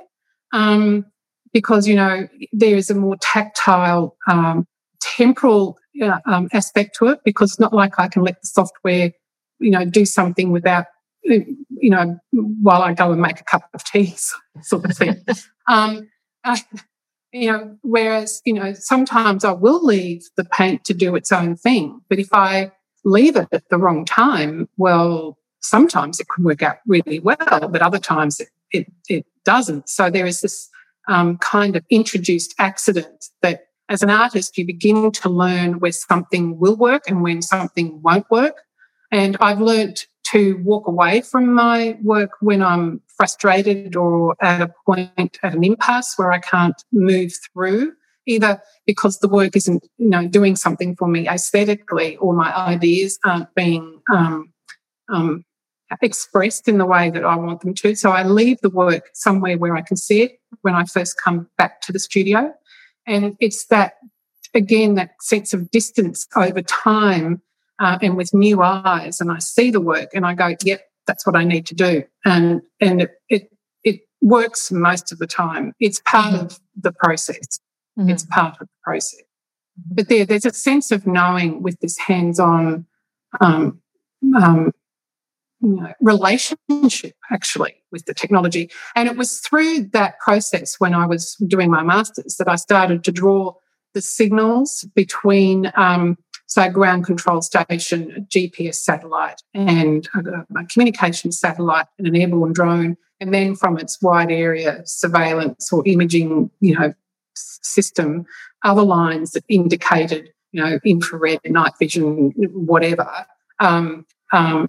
[0.53, 1.07] Um,
[1.53, 4.67] because, you know, there is a more tactile, um,
[5.01, 9.13] temporal uh, um, aspect to it because it's not like I can let the software,
[9.61, 10.87] you know, do something without,
[11.23, 11.57] you
[11.91, 14.15] know, while I go and make a cup of tea
[14.63, 15.25] sort of thing.
[15.69, 16.09] um,
[17.33, 21.57] you know, whereas, you know, sometimes I will leave the paint to do its own
[21.57, 22.01] thing.
[22.09, 22.73] But if I
[23.05, 27.37] leave it at the wrong time, well, sometimes it can work out really well,
[27.71, 29.89] but other times it, it, it doesn't.
[29.89, 30.69] So there is this
[31.09, 36.59] um, kind of introduced accident that as an artist, you begin to learn where something
[36.59, 38.63] will work and when something won't work.
[39.13, 44.73] And I've learned to walk away from my work when I'm frustrated or at a
[44.85, 47.93] point at an impasse where I can't move through
[48.27, 53.19] either because the work isn't you know doing something for me aesthetically or my ideas
[53.25, 54.53] aren't being um,
[55.13, 55.45] um,
[56.03, 57.95] expressed in the way that I want them to.
[57.95, 61.49] So I leave the work somewhere where I can see it when I first come
[61.57, 62.53] back to the studio.
[63.07, 63.95] And it's that,
[64.55, 67.41] again, that sense of distance over time
[67.79, 71.27] uh, and with new eyes and I see the work and I go, yep, that's
[71.27, 72.03] what I need to do.
[72.25, 73.51] And, and it, it,
[73.85, 75.73] it works most of the time.
[75.81, 76.47] It's part mm-hmm.
[76.47, 77.61] of the process.
[77.99, 78.11] Mm-hmm.
[78.11, 79.21] It's part of the process.
[79.21, 79.95] Mm-hmm.
[79.95, 82.87] But there, there's a sense of knowing with this hands-on,
[83.41, 83.81] um,
[84.37, 84.73] um,
[85.61, 88.71] you know, relationship actually with the technology.
[88.95, 93.05] And it was through that process when I was doing my master's that I started
[93.05, 93.55] to draw
[93.95, 100.65] the signals between um, so a ground control station, a GPS satellite, and a, a
[100.67, 106.51] communication satellite and an airborne drone, and then from its wide area surveillance or imaging,
[106.61, 106.93] you know,
[107.35, 108.25] system,
[108.65, 113.27] other lines that indicated, you know, infrared, night vision, whatever,
[113.61, 114.69] um, um,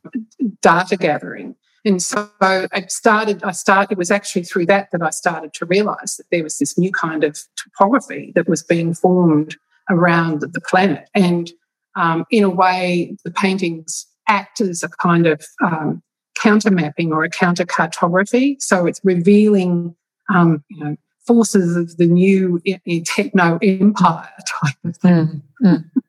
[0.61, 1.55] data gathering.
[1.85, 5.65] And so I started, I started, it was actually through that that I started to
[5.65, 9.55] realize that there was this new kind of topography that was being formed
[9.89, 11.07] around the planet.
[11.15, 11.49] And
[11.97, 16.01] um, in a way, the paintings act as a kind of um,
[16.39, 18.57] counter mapping or a counter cartography.
[18.59, 19.95] So it's revealing,
[20.29, 20.95] um, you know,
[21.25, 22.61] forces of the new
[23.05, 24.29] techno empire
[24.63, 25.41] type of thing.
[25.63, 26.01] Mm, mm.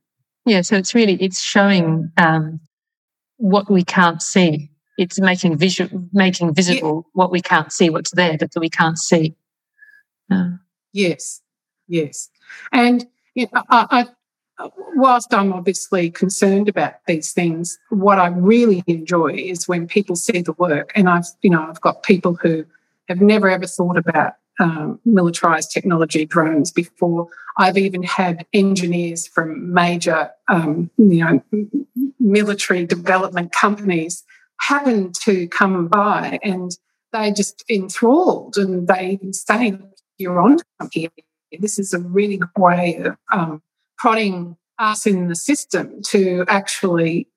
[0.47, 2.61] Yeah, so it's really it's showing um,
[3.37, 4.71] what we can't see.
[4.99, 7.11] It's making visual, making visible yeah.
[7.13, 9.37] what we can't see, what's there that we can't see.
[10.31, 10.51] Uh,
[10.93, 11.41] yes,
[11.87, 12.31] yes,
[12.73, 14.07] and you know, I, I,
[14.97, 20.43] whilst I'm obviously concerned about these things, what I really enjoy is when people see
[20.43, 22.65] the work, and I've you know I've got people who
[23.09, 27.29] have never ever thought about um, militarized technology drones before.
[27.57, 31.43] I've even had engineers from major, um, you know,
[32.21, 34.25] military development companies
[34.61, 36.77] happen to come by and
[37.13, 39.79] they're just enthralled and they say,
[40.19, 40.59] you're on
[40.93, 41.11] here.
[41.59, 43.63] This is a really good way of um,
[43.99, 47.29] prodding us in the system to actually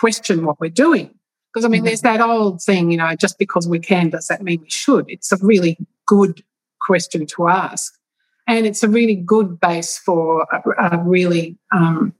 [0.00, 1.14] question what we're doing.
[1.52, 4.42] Because I mean, there's that old thing, you know, just because we can, does that
[4.42, 5.06] mean we should?
[5.08, 6.44] It's a really good
[6.80, 7.92] question to ask.
[8.46, 12.14] And it's a really good base for a, a really um,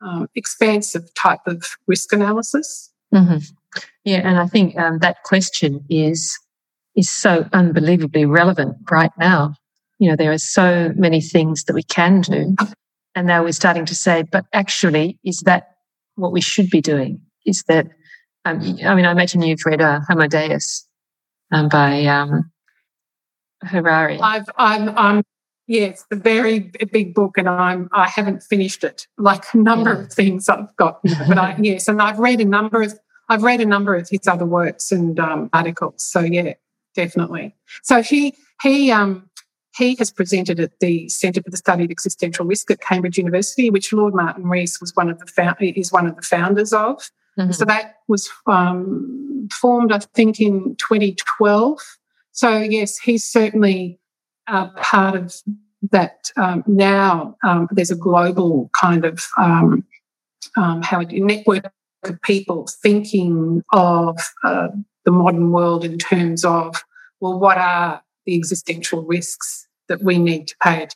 [0.00, 2.90] um, expansive type of risk analysis.
[3.14, 3.38] Mm-hmm.
[4.04, 6.38] Yeah, and I think um, that question is
[6.96, 9.54] is so unbelievably relevant right now.
[9.98, 12.56] You know, there are so many things that we can do,
[13.14, 15.76] and now we're starting to say, but actually, is that
[16.14, 17.20] what we should be doing?
[17.46, 17.86] Is that
[18.44, 20.86] um, I mean, I imagine you've read uh, Homo Deus
[21.52, 22.50] um, by um,
[23.62, 24.18] Harari.
[24.18, 25.22] I've, I'm, I'm,
[25.66, 29.06] yeah, it's a very big book, and I'm, I haven't finished it.
[29.18, 30.00] Like a number yeah.
[30.00, 32.98] of things I've got, but I, yes, and I've read a number of,
[33.28, 36.02] I've read a number of his other works and um, articles.
[36.02, 36.54] So yeah,
[36.94, 37.54] definitely.
[37.82, 39.29] So he, he, um,
[39.80, 43.70] he has presented at the Centre for the Study of Existential Risk at Cambridge University,
[43.70, 47.10] which Lord Martin Rees was one of the found, is one of the founders of.
[47.38, 47.52] Mm-hmm.
[47.52, 51.80] So that was um, formed, I think, in 2012
[52.32, 53.98] so, yes, he's certainly
[54.46, 55.34] uh, part of
[55.90, 57.36] that um, now.
[57.42, 59.84] Um, there's a global kind of um,
[60.56, 61.70] um how a network
[62.04, 64.68] of people thinking of uh,
[65.04, 66.82] the modern world in terms of,
[67.20, 70.88] well, what are the existential risks that we need to pay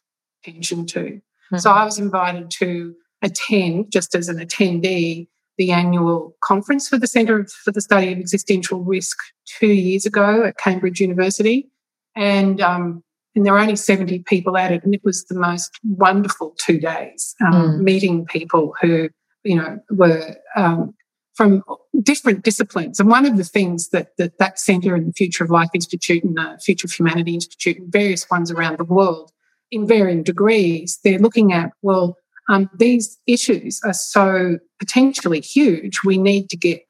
[0.42, 1.00] attention to?
[1.00, 1.58] Mm-hmm.
[1.58, 7.06] So, I was invited to attend just as an attendee the annual conference for the
[7.06, 9.16] Centre for the Study of Existential Risk
[9.46, 11.68] two years ago at Cambridge University.
[12.16, 13.02] And, um,
[13.34, 16.78] and there were only 70 people at it, and it was the most wonderful two
[16.78, 17.80] days, um, mm.
[17.80, 19.08] meeting people who,
[19.42, 20.94] you know, were um,
[21.34, 21.62] from
[22.02, 23.00] different disciplines.
[23.00, 26.24] And one of the things that that, that Centre and the Future of Life Institute
[26.24, 29.32] and the Future of Humanity Institute and various ones around the world,
[29.70, 32.16] in varying degrees, they're looking at, well,
[32.48, 36.00] um, these issues are so potentially huge.
[36.04, 36.82] We need to get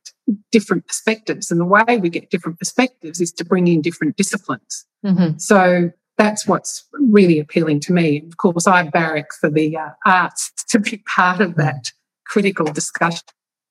[0.51, 1.51] different perspectives.
[1.51, 4.87] And the way we get different perspectives is to bring in different disciplines.
[5.05, 5.39] Mm-hmm.
[5.39, 8.25] So that's what's really appealing to me.
[8.27, 11.93] Of course, I barrack for the uh, arts to be part of that
[12.27, 13.23] critical discussion.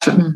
[0.04, 0.30] Mm-hmm.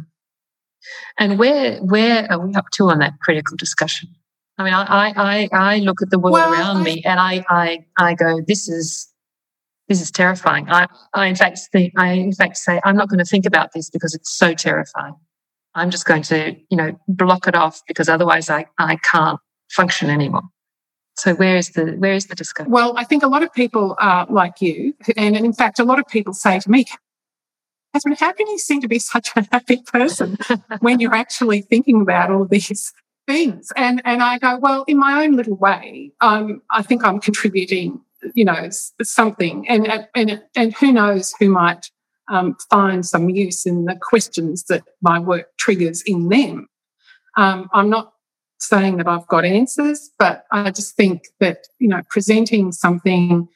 [1.20, 4.10] And where where are we up to on that critical discussion?
[4.58, 7.46] I mean, I I, I look at the world well, around I, me and I,
[7.50, 9.08] I I go, this is
[9.88, 10.70] this is terrifying.
[10.70, 13.72] I, I in fact think, I in fact say, I'm not going to think about
[13.74, 15.16] this because it's so terrifying.
[15.76, 19.40] I'm just going to, you know, block it off because otherwise I, I can't
[19.72, 20.44] function anymore.
[21.18, 22.72] So where is the where is the discussion?
[22.72, 26.00] Well, I think a lot of people are like you, and in fact, a lot
[26.00, 26.86] of people say to me,
[27.94, 30.38] "Catherine, how can you seem to be such a happy person
[30.80, 32.94] when you're actually thinking about all these
[33.28, 37.20] things?" And and I go, "Well, in my own little way, um, I think I'm
[37.20, 38.02] contributing
[38.34, 38.70] you know,
[39.02, 39.68] something.
[39.68, 41.90] And, and, and who knows who might
[42.30, 46.68] um, find some use in the questions that my work triggers in them.
[47.38, 48.14] Um, I'm not
[48.60, 53.48] saying that I've got answers, but I just think that, you know, presenting something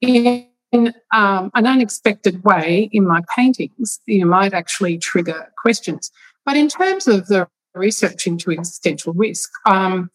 [0.00, 6.10] in um, an unexpected way in my paintings, you might actually trigger questions.
[6.44, 10.10] But in terms of the research into existential risk, um,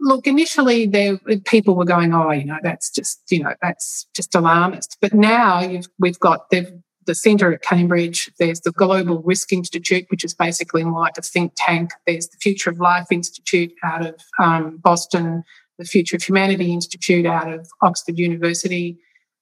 [0.00, 4.34] Look, initially there people were going, oh, you know, that's just, you know, that's just
[4.34, 4.96] alarmist.
[5.00, 8.30] But now we've got the centre at Cambridge.
[8.38, 11.90] There's the Global Risk Institute, which is basically more like a think tank.
[12.06, 15.42] There's the Future of Life Institute out of um, Boston,
[15.78, 18.98] the Future of Humanity Institute out of Oxford University.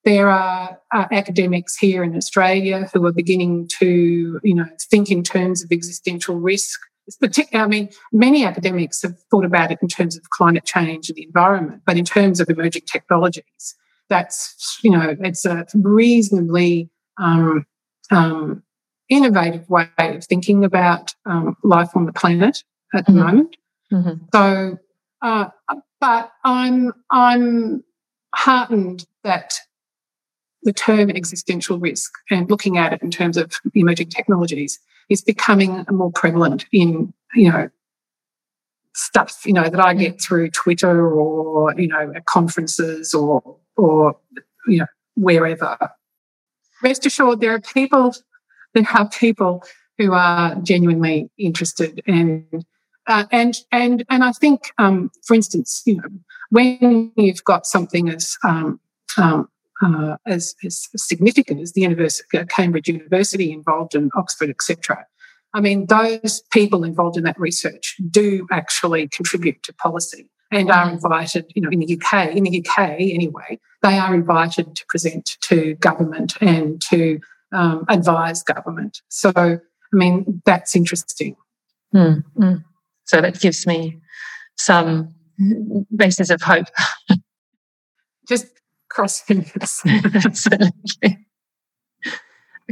[0.06, 5.22] There are uh, academics here in Australia who are beginning to, you know, think in
[5.22, 6.80] terms of existential risk
[7.54, 11.24] I mean, many academics have thought about it in terms of climate change and the
[11.24, 13.76] environment, but in terms of emerging technologies,
[14.08, 17.64] that's, you know, it's a reasonably um,
[18.10, 18.62] um,
[19.08, 23.18] innovative way of thinking about um, life on the planet at mm-hmm.
[23.18, 23.56] the moment.
[23.92, 24.24] Mm-hmm.
[24.34, 24.78] So,
[25.22, 25.46] uh,
[26.00, 27.84] but I'm I'm
[28.34, 29.60] heartened that
[30.62, 34.78] the term existential risk and looking at it in terms of emerging technologies
[35.08, 37.68] is becoming more prevalent in you know
[38.94, 44.16] stuff you know that I get through Twitter or you know at conferences or or
[44.66, 45.76] you know wherever.
[46.82, 48.14] Rest assured, there are people
[48.74, 49.62] there are people
[49.98, 52.64] who are genuinely interested and
[53.06, 56.08] uh, and and and I think, um, for instance, you know,
[56.50, 58.80] when you've got something as um,
[59.16, 59.48] um,
[59.84, 65.04] uh, as, as, significant as the University, uh, Cambridge University involved in Oxford, etc.
[65.54, 70.90] I mean, those people involved in that research do actually contribute to policy and are
[70.90, 75.36] invited, you know, in the UK, in the UK anyway, they are invited to present
[75.42, 77.18] to government and to
[77.52, 79.00] um, advise government.
[79.08, 79.58] So, I
[79.92, 81.36] mean, that's interesting.
[81.94, 82.64] Mm, mm.
[83.04, 84.00] So that gives me
[84.56, 85.14] some
[85.94, 86.66] basis of hope.
[88.28, 88.46] Just
[90.24, 91.26] Absolutely.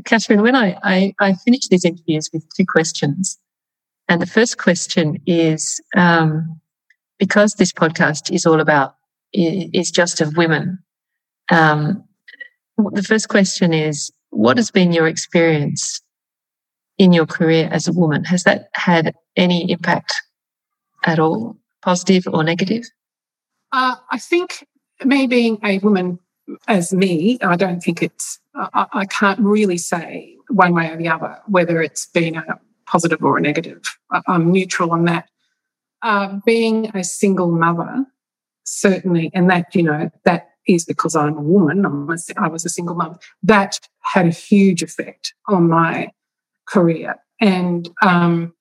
[0.05, 3.39] Catherine, when I, I, I finish these interviews with two questions,
[4.09, 6.61] and the first question is um,
[7.19, 8.97] because this podcast is all about
[9.33, 10.79] is just of women.
[11.51, 12.05] Um,
[12.77, 16.01] the first question is, what has been your experience
[16.99, 18.25] in your career as a woman?
[18.25, 20.15] Has that had any impact
[21.05, 22.85] at all, positive or negative?
[23.73, 24.67] Uh, I think
[25.05, 26.19] me being a woman
[26.69, 31.09] as me, I don't think it's, I, I, can't really say one way or the
[31.09, 33.81] other whether it's been a positive or a negative.
[34.11, 35.29] I, am neutral on that.
[36.03, 38.05] Uh, being a single mother,
[38.65, 42.65] certainly, and that, you know, that is because I'm a woman, I'm a, I was
[42.65, 46.11] a single mother, that had a huge effect on my
[46.67, 47.17] career.
[47.41, 48.55] And um,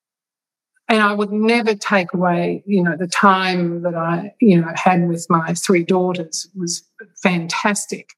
[0.94, 5.08] and I would never take away, you know, the time that I, you know, had
[5.08, 8.12] with my three daughters was fantastic.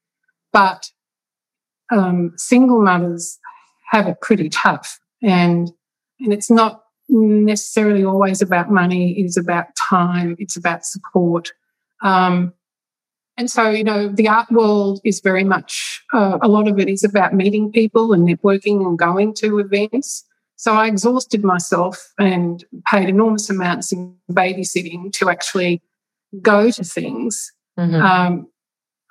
[0.52, 0.90] But
[1.90, 3.38] um, single mothers
[3.92, 5.70] have it pretty tough, and
[6.20, 9.18] and it's not necessarily always about money.
[9.18, 10.36] It is about time.
[10.38, 11.52] It's about support.
[12.02, 12.52] Um,
[13.38, 16.88] and so, you know, the art world is very much, uh, a lot of it
[16.88, 20.24] is about meeting people and networking and going to events.
[20.56, 25.82] So I exhausted myself and paid enormous amounts in babysitting to actually
[26.40, 27.52] go to things.
[27.78, 27.94] Mm-hmm.
[27.94, 28.48] Um,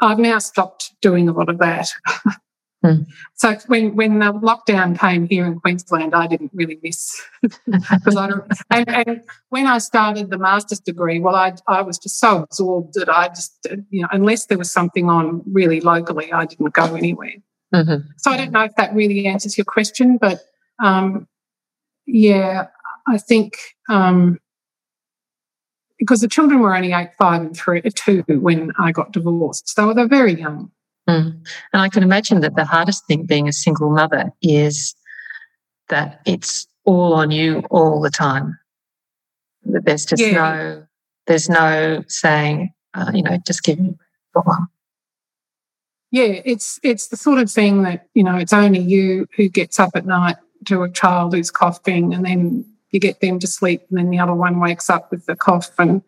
[0.02, 1.89] I've now stopped doing a lot of that.
[2.84, 3.06] mm.
[3.36, 8.28] So when when the lockdown came here in Queensland, I didn't really miss because I
[8.28, 8.52] don't.
[8.70, 12.93] And, and, when I started the master's degree, well, I I was just so absorbed
[12.96, 16.96] that I just you know unless there was something on really locally, I didn't go
[16.96, 17.36] anywhere.
[17.74, 18.08] Mm-hmm.
[18.18, 20.41] So I don't know if that really answers your question, but
[20.84, 21.28] um,
[22.06, 22.68] yeah,
[23.08, 23.58] I think
[23.89, 24.39] um,
[25.99, 29.93] because the children were only eight, five, and three, two when I got divorced, so
[29.93, 30.72] they're very young.
[31.10, 31.45] Mm.
[31.72, 34.95] And I can imagine that the hardest thing being a single mother is
[35.89, 38.58] that it's all on you all the time.
[39.66, 40.32] That there's just yeah.
[40.32, 40.88] no,
[41.28, 43.95] there's no saying, uh, you know, just give me
[46.12, 49.80] Yeah, it's it's the sort of thing that you know, it's only you who gets
[49.80, 53.82] up at night to a child who's coughing and then you get them to sleep
[53.89, 56.01] and then the other one wakes up with the cough and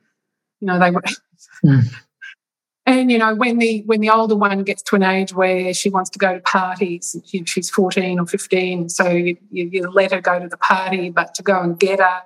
[0.61, 0.91] you know they
[1.65, 1.83] mm.
[2.85, 5.89] and you know when the when the older one gets to an age where she
[5.89, 9.91] wants to go to parties you know, she's 14 or 15 so you, you, you,
[9.91, 12.21] let her go to the party but to go and get her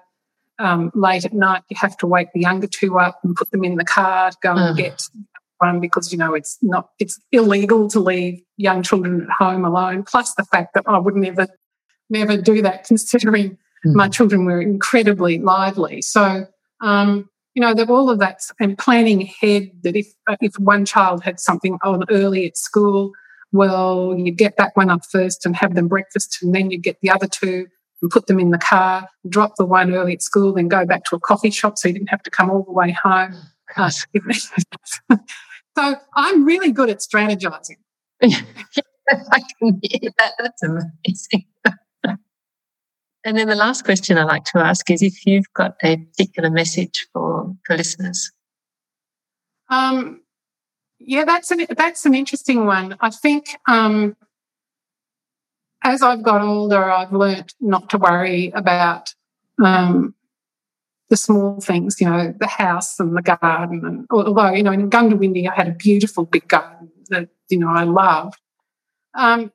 [0.60, 3.64] um, late at night you have to wake the younger two up and put them
[3.64, 4.78] in the car to go and mm.
[4.78, 5.02] get
[5.58, 10.04] one because you know it's not it's illegal to leave young children at home alone
[10.04, 11.48] plus the fact that i would never
[12.12, 13.96] never do that considering mm.
[13.96, 16.02] my children were incredibly lively.
[16.02, 16.46] So,
[16.82, 20.86] um, you know, that all of that and planning ahead that if, uh, if one
[20.86, 23.12] child had something on early at school,
[23.52, 26.98] well, you get that one up first and have them breakfast, and then you get
[27.02, 27.68] the other two
[28.02, 31.04] and put them in the car, drop the one early at school, then go back
[31.06, 33.36] to a coffee shop so you didn't have to come all the way home.
[33.76, 33.90] Uh,
[35.78, 37.78] so I'm really good at strategizing.
[38.24, 40.34] I can hear that.
[40.40, 41.46] That's amazing.
[43.24, 46.50] And then the last question I like to ask is if you've got a particular
[46.50, 48.32] message for, for listeners.
[49.70, 50.22] Um,
[51.00, 52.96] yeah, that's an that's an interesting one.
[53.00, 54.16] I think um,
[55.84, 59.14] as I've got older, I've learnt not to worry about
[59.64, 60.14] um,
[61.10, 63.82] the small things, you know, the house and the garden.
[63.84, 67.70] And although, you know, in Goondiwindi, I had a beautiful big garden that, you know,
[67.70, 68.40] I loved.
[69.14, 69.52] Um,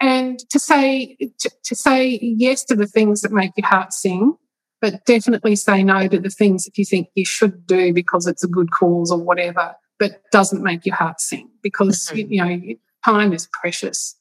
[0.00, 4.36] and to say, to, to say yes to the things that make your heart sing,
[4.80, 8.44] but definitely say no to the things that you think you should do because it's
[8.44, 12.32] a good cause or whatever, but doesn't make your heart sing because, mm-hmm.
[12.32, 14.16] you know, time is precious.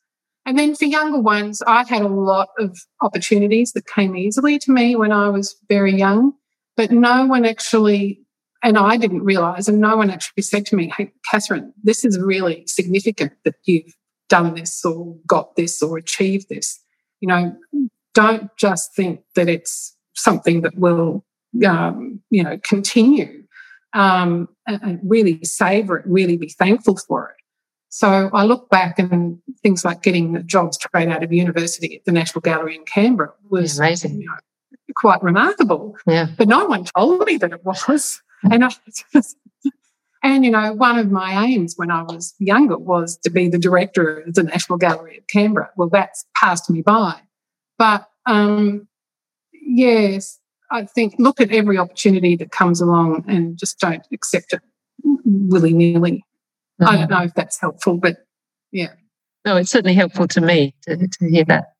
[0.45, 4.72] And then for younger ones, I had a lot of opportunities that came easily to
[4.72, 6.34] me when I was very young.
[6.76, 8.20] But no one actually,
[8.62, 12.20] and I didn't realize, and no one actually said to me, Hey, Catherine, this is
[12.20, 13.93] really significant that you've
[14.34, 16.80] done this or got this or achieved this.
[17.22, 17.56] You know,
[18.16, 21.24] don't just think that it's something that will,
[21.68, 23.44] um, you know, continue
[23.94, 27.36] um, and, really savor it, really be thankful for it.
[27.90, 32.06] So I look back and things like getting a job straight out of university at
[32.06, 34.20] the National Gallery in Canberra was amazing.
[34.20, 34.38] You know,
[34.96, 35.96] quite remarkable.
[36.08, 36.26] Yeah.
[36.36, 38.20] But no one told me that it was.
[38.42, 38.70] And I
[39.14, 39.38] just,
[40.24, 43.59] and you know, one of my aims when I was younger was to be the
[43.59, 45.69] director of the National Gallery of Canberra.
[45.76, 47.19] Well, that's passed me by.
[47.78, 48.88] But um,
[49.51, 50.39] yes,
[50.71, 54.61] I think look at every opportunity that comes along and just don't accept it
[55.03, 56.24] willy nilly.
[56.82, 56.86] Mm-hmm.
[56.86, 58.17] I don't know if that's helpful, but
[58.71, 58.93] yeah.
[59.45, 61.74] No, it's certainly helpful to me to, to hear that.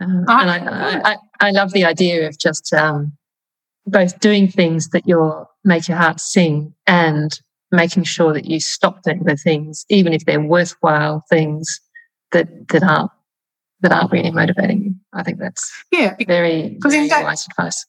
[0.00, 3.16] Uh, I, and I, I, I, love the idea of just um,
[3.86, 7.40] both doing things that you make your heart sing and
[7.70, 11.80] making sure that you stop doing the things, even if they're worthwhile things
[12.32, 13.10] that that aren't
[13.80, 14.94] that aren't really motivating you.
[15.12, 17.86] I think that's yeah very, very da- wise advice.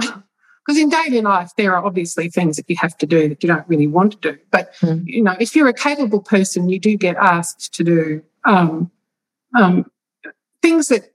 [0.66, 3.46] Because in daily life, there are obviously things that you have to do that you
[3.46, 4.38] don't really want to do.
[4.50, 5.00] But mm.
[5.06, 8.90] you know, if you're a capable person, you do get asked to do um,
[9.56, 9.88] um,
[10.62, 11.12] things that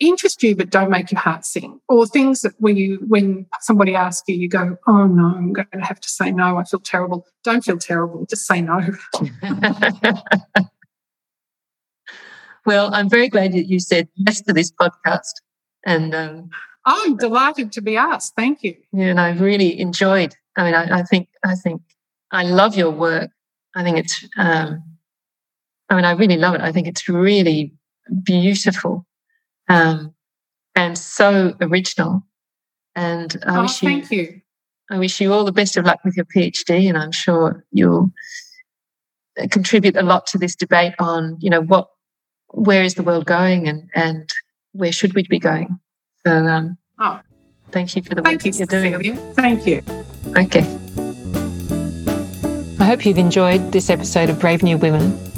[0.00, 3.94] interest you but don't make your heart sing or things that when you when somebody
[3.94, 6.80] asks you you go oh no i'm going to have to say no i feel
[6.80, 7.24] terrible.
[7.44, 8.80] Don't feel terrible just say no.
[12.66, 15.32] Well i'm very glad that you said yes to this podcast
[15.86, 16.50] and um,
[16.84, 18.76] i'm delighted to be asked thank you.
[18.92, 21.80] Yeah and i've really enjoyed i mean i, I think i think
[22.32, 23.30] i love your work.
[23.74, 24.82] I think it's um,
[25.88, 26.60] i mean i really love it.
[26.60, 27.72] I think it's really
[28.24, 29.06] beautiful
[29.70, 30.14] um,
[30.74, 32.22] and so original.
[32.96, 34.40] And I oh, wish you, thank you.
[34.90, 38.10] I wish you all the best of luck with your PhD, and I'm sure you'll
[39.50, 41.88] contribute a lot to this debate on, you know, what,
[42.48, 44.28] where is the world going, and and
[44.72, 45.78] where should we be going.
[46.26, 47.20] So, um, oh,
[47.70, 49.16] thank you for the thank work you, that you're doing.
[49.34, 49.82] Thank you.
[50.36, 50.66] Okay.
[52.80, 55.29] I hope you've enjoyed this episode of Brave New Women.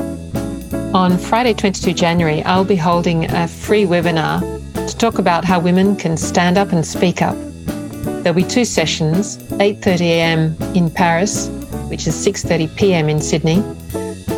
[0.94, 4.40] On Friday, 22 January, I'll be holding a free webinar
[4.74, 7.34] to talk about how women can stand up and speak up.
[8.22, 10.56] There'll be two sessions, 8:30 a.m.
[10.74, 11.48] in Paris,
[11.88, 13.08] which is 6:30 p.m.
[13.08, 13.62] in Sydney,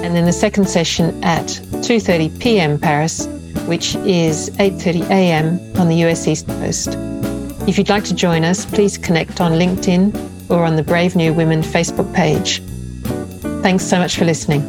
[0.04, 1.46] and then the second session at
[1.82, 2.78] 2:30 p.m.
[2.78, 3.26] Paris,
[3.66, 5.58] which is 8:30 a.m.
[5.76, 6.90] on the US East Coast.
[7.66, 11.34] If you'd like to join us, please connect on LinkedIn or on the Brave New
[11.34, 12.62] Women Facebook page.
[13.60, 14.62] Thanks so much for listening.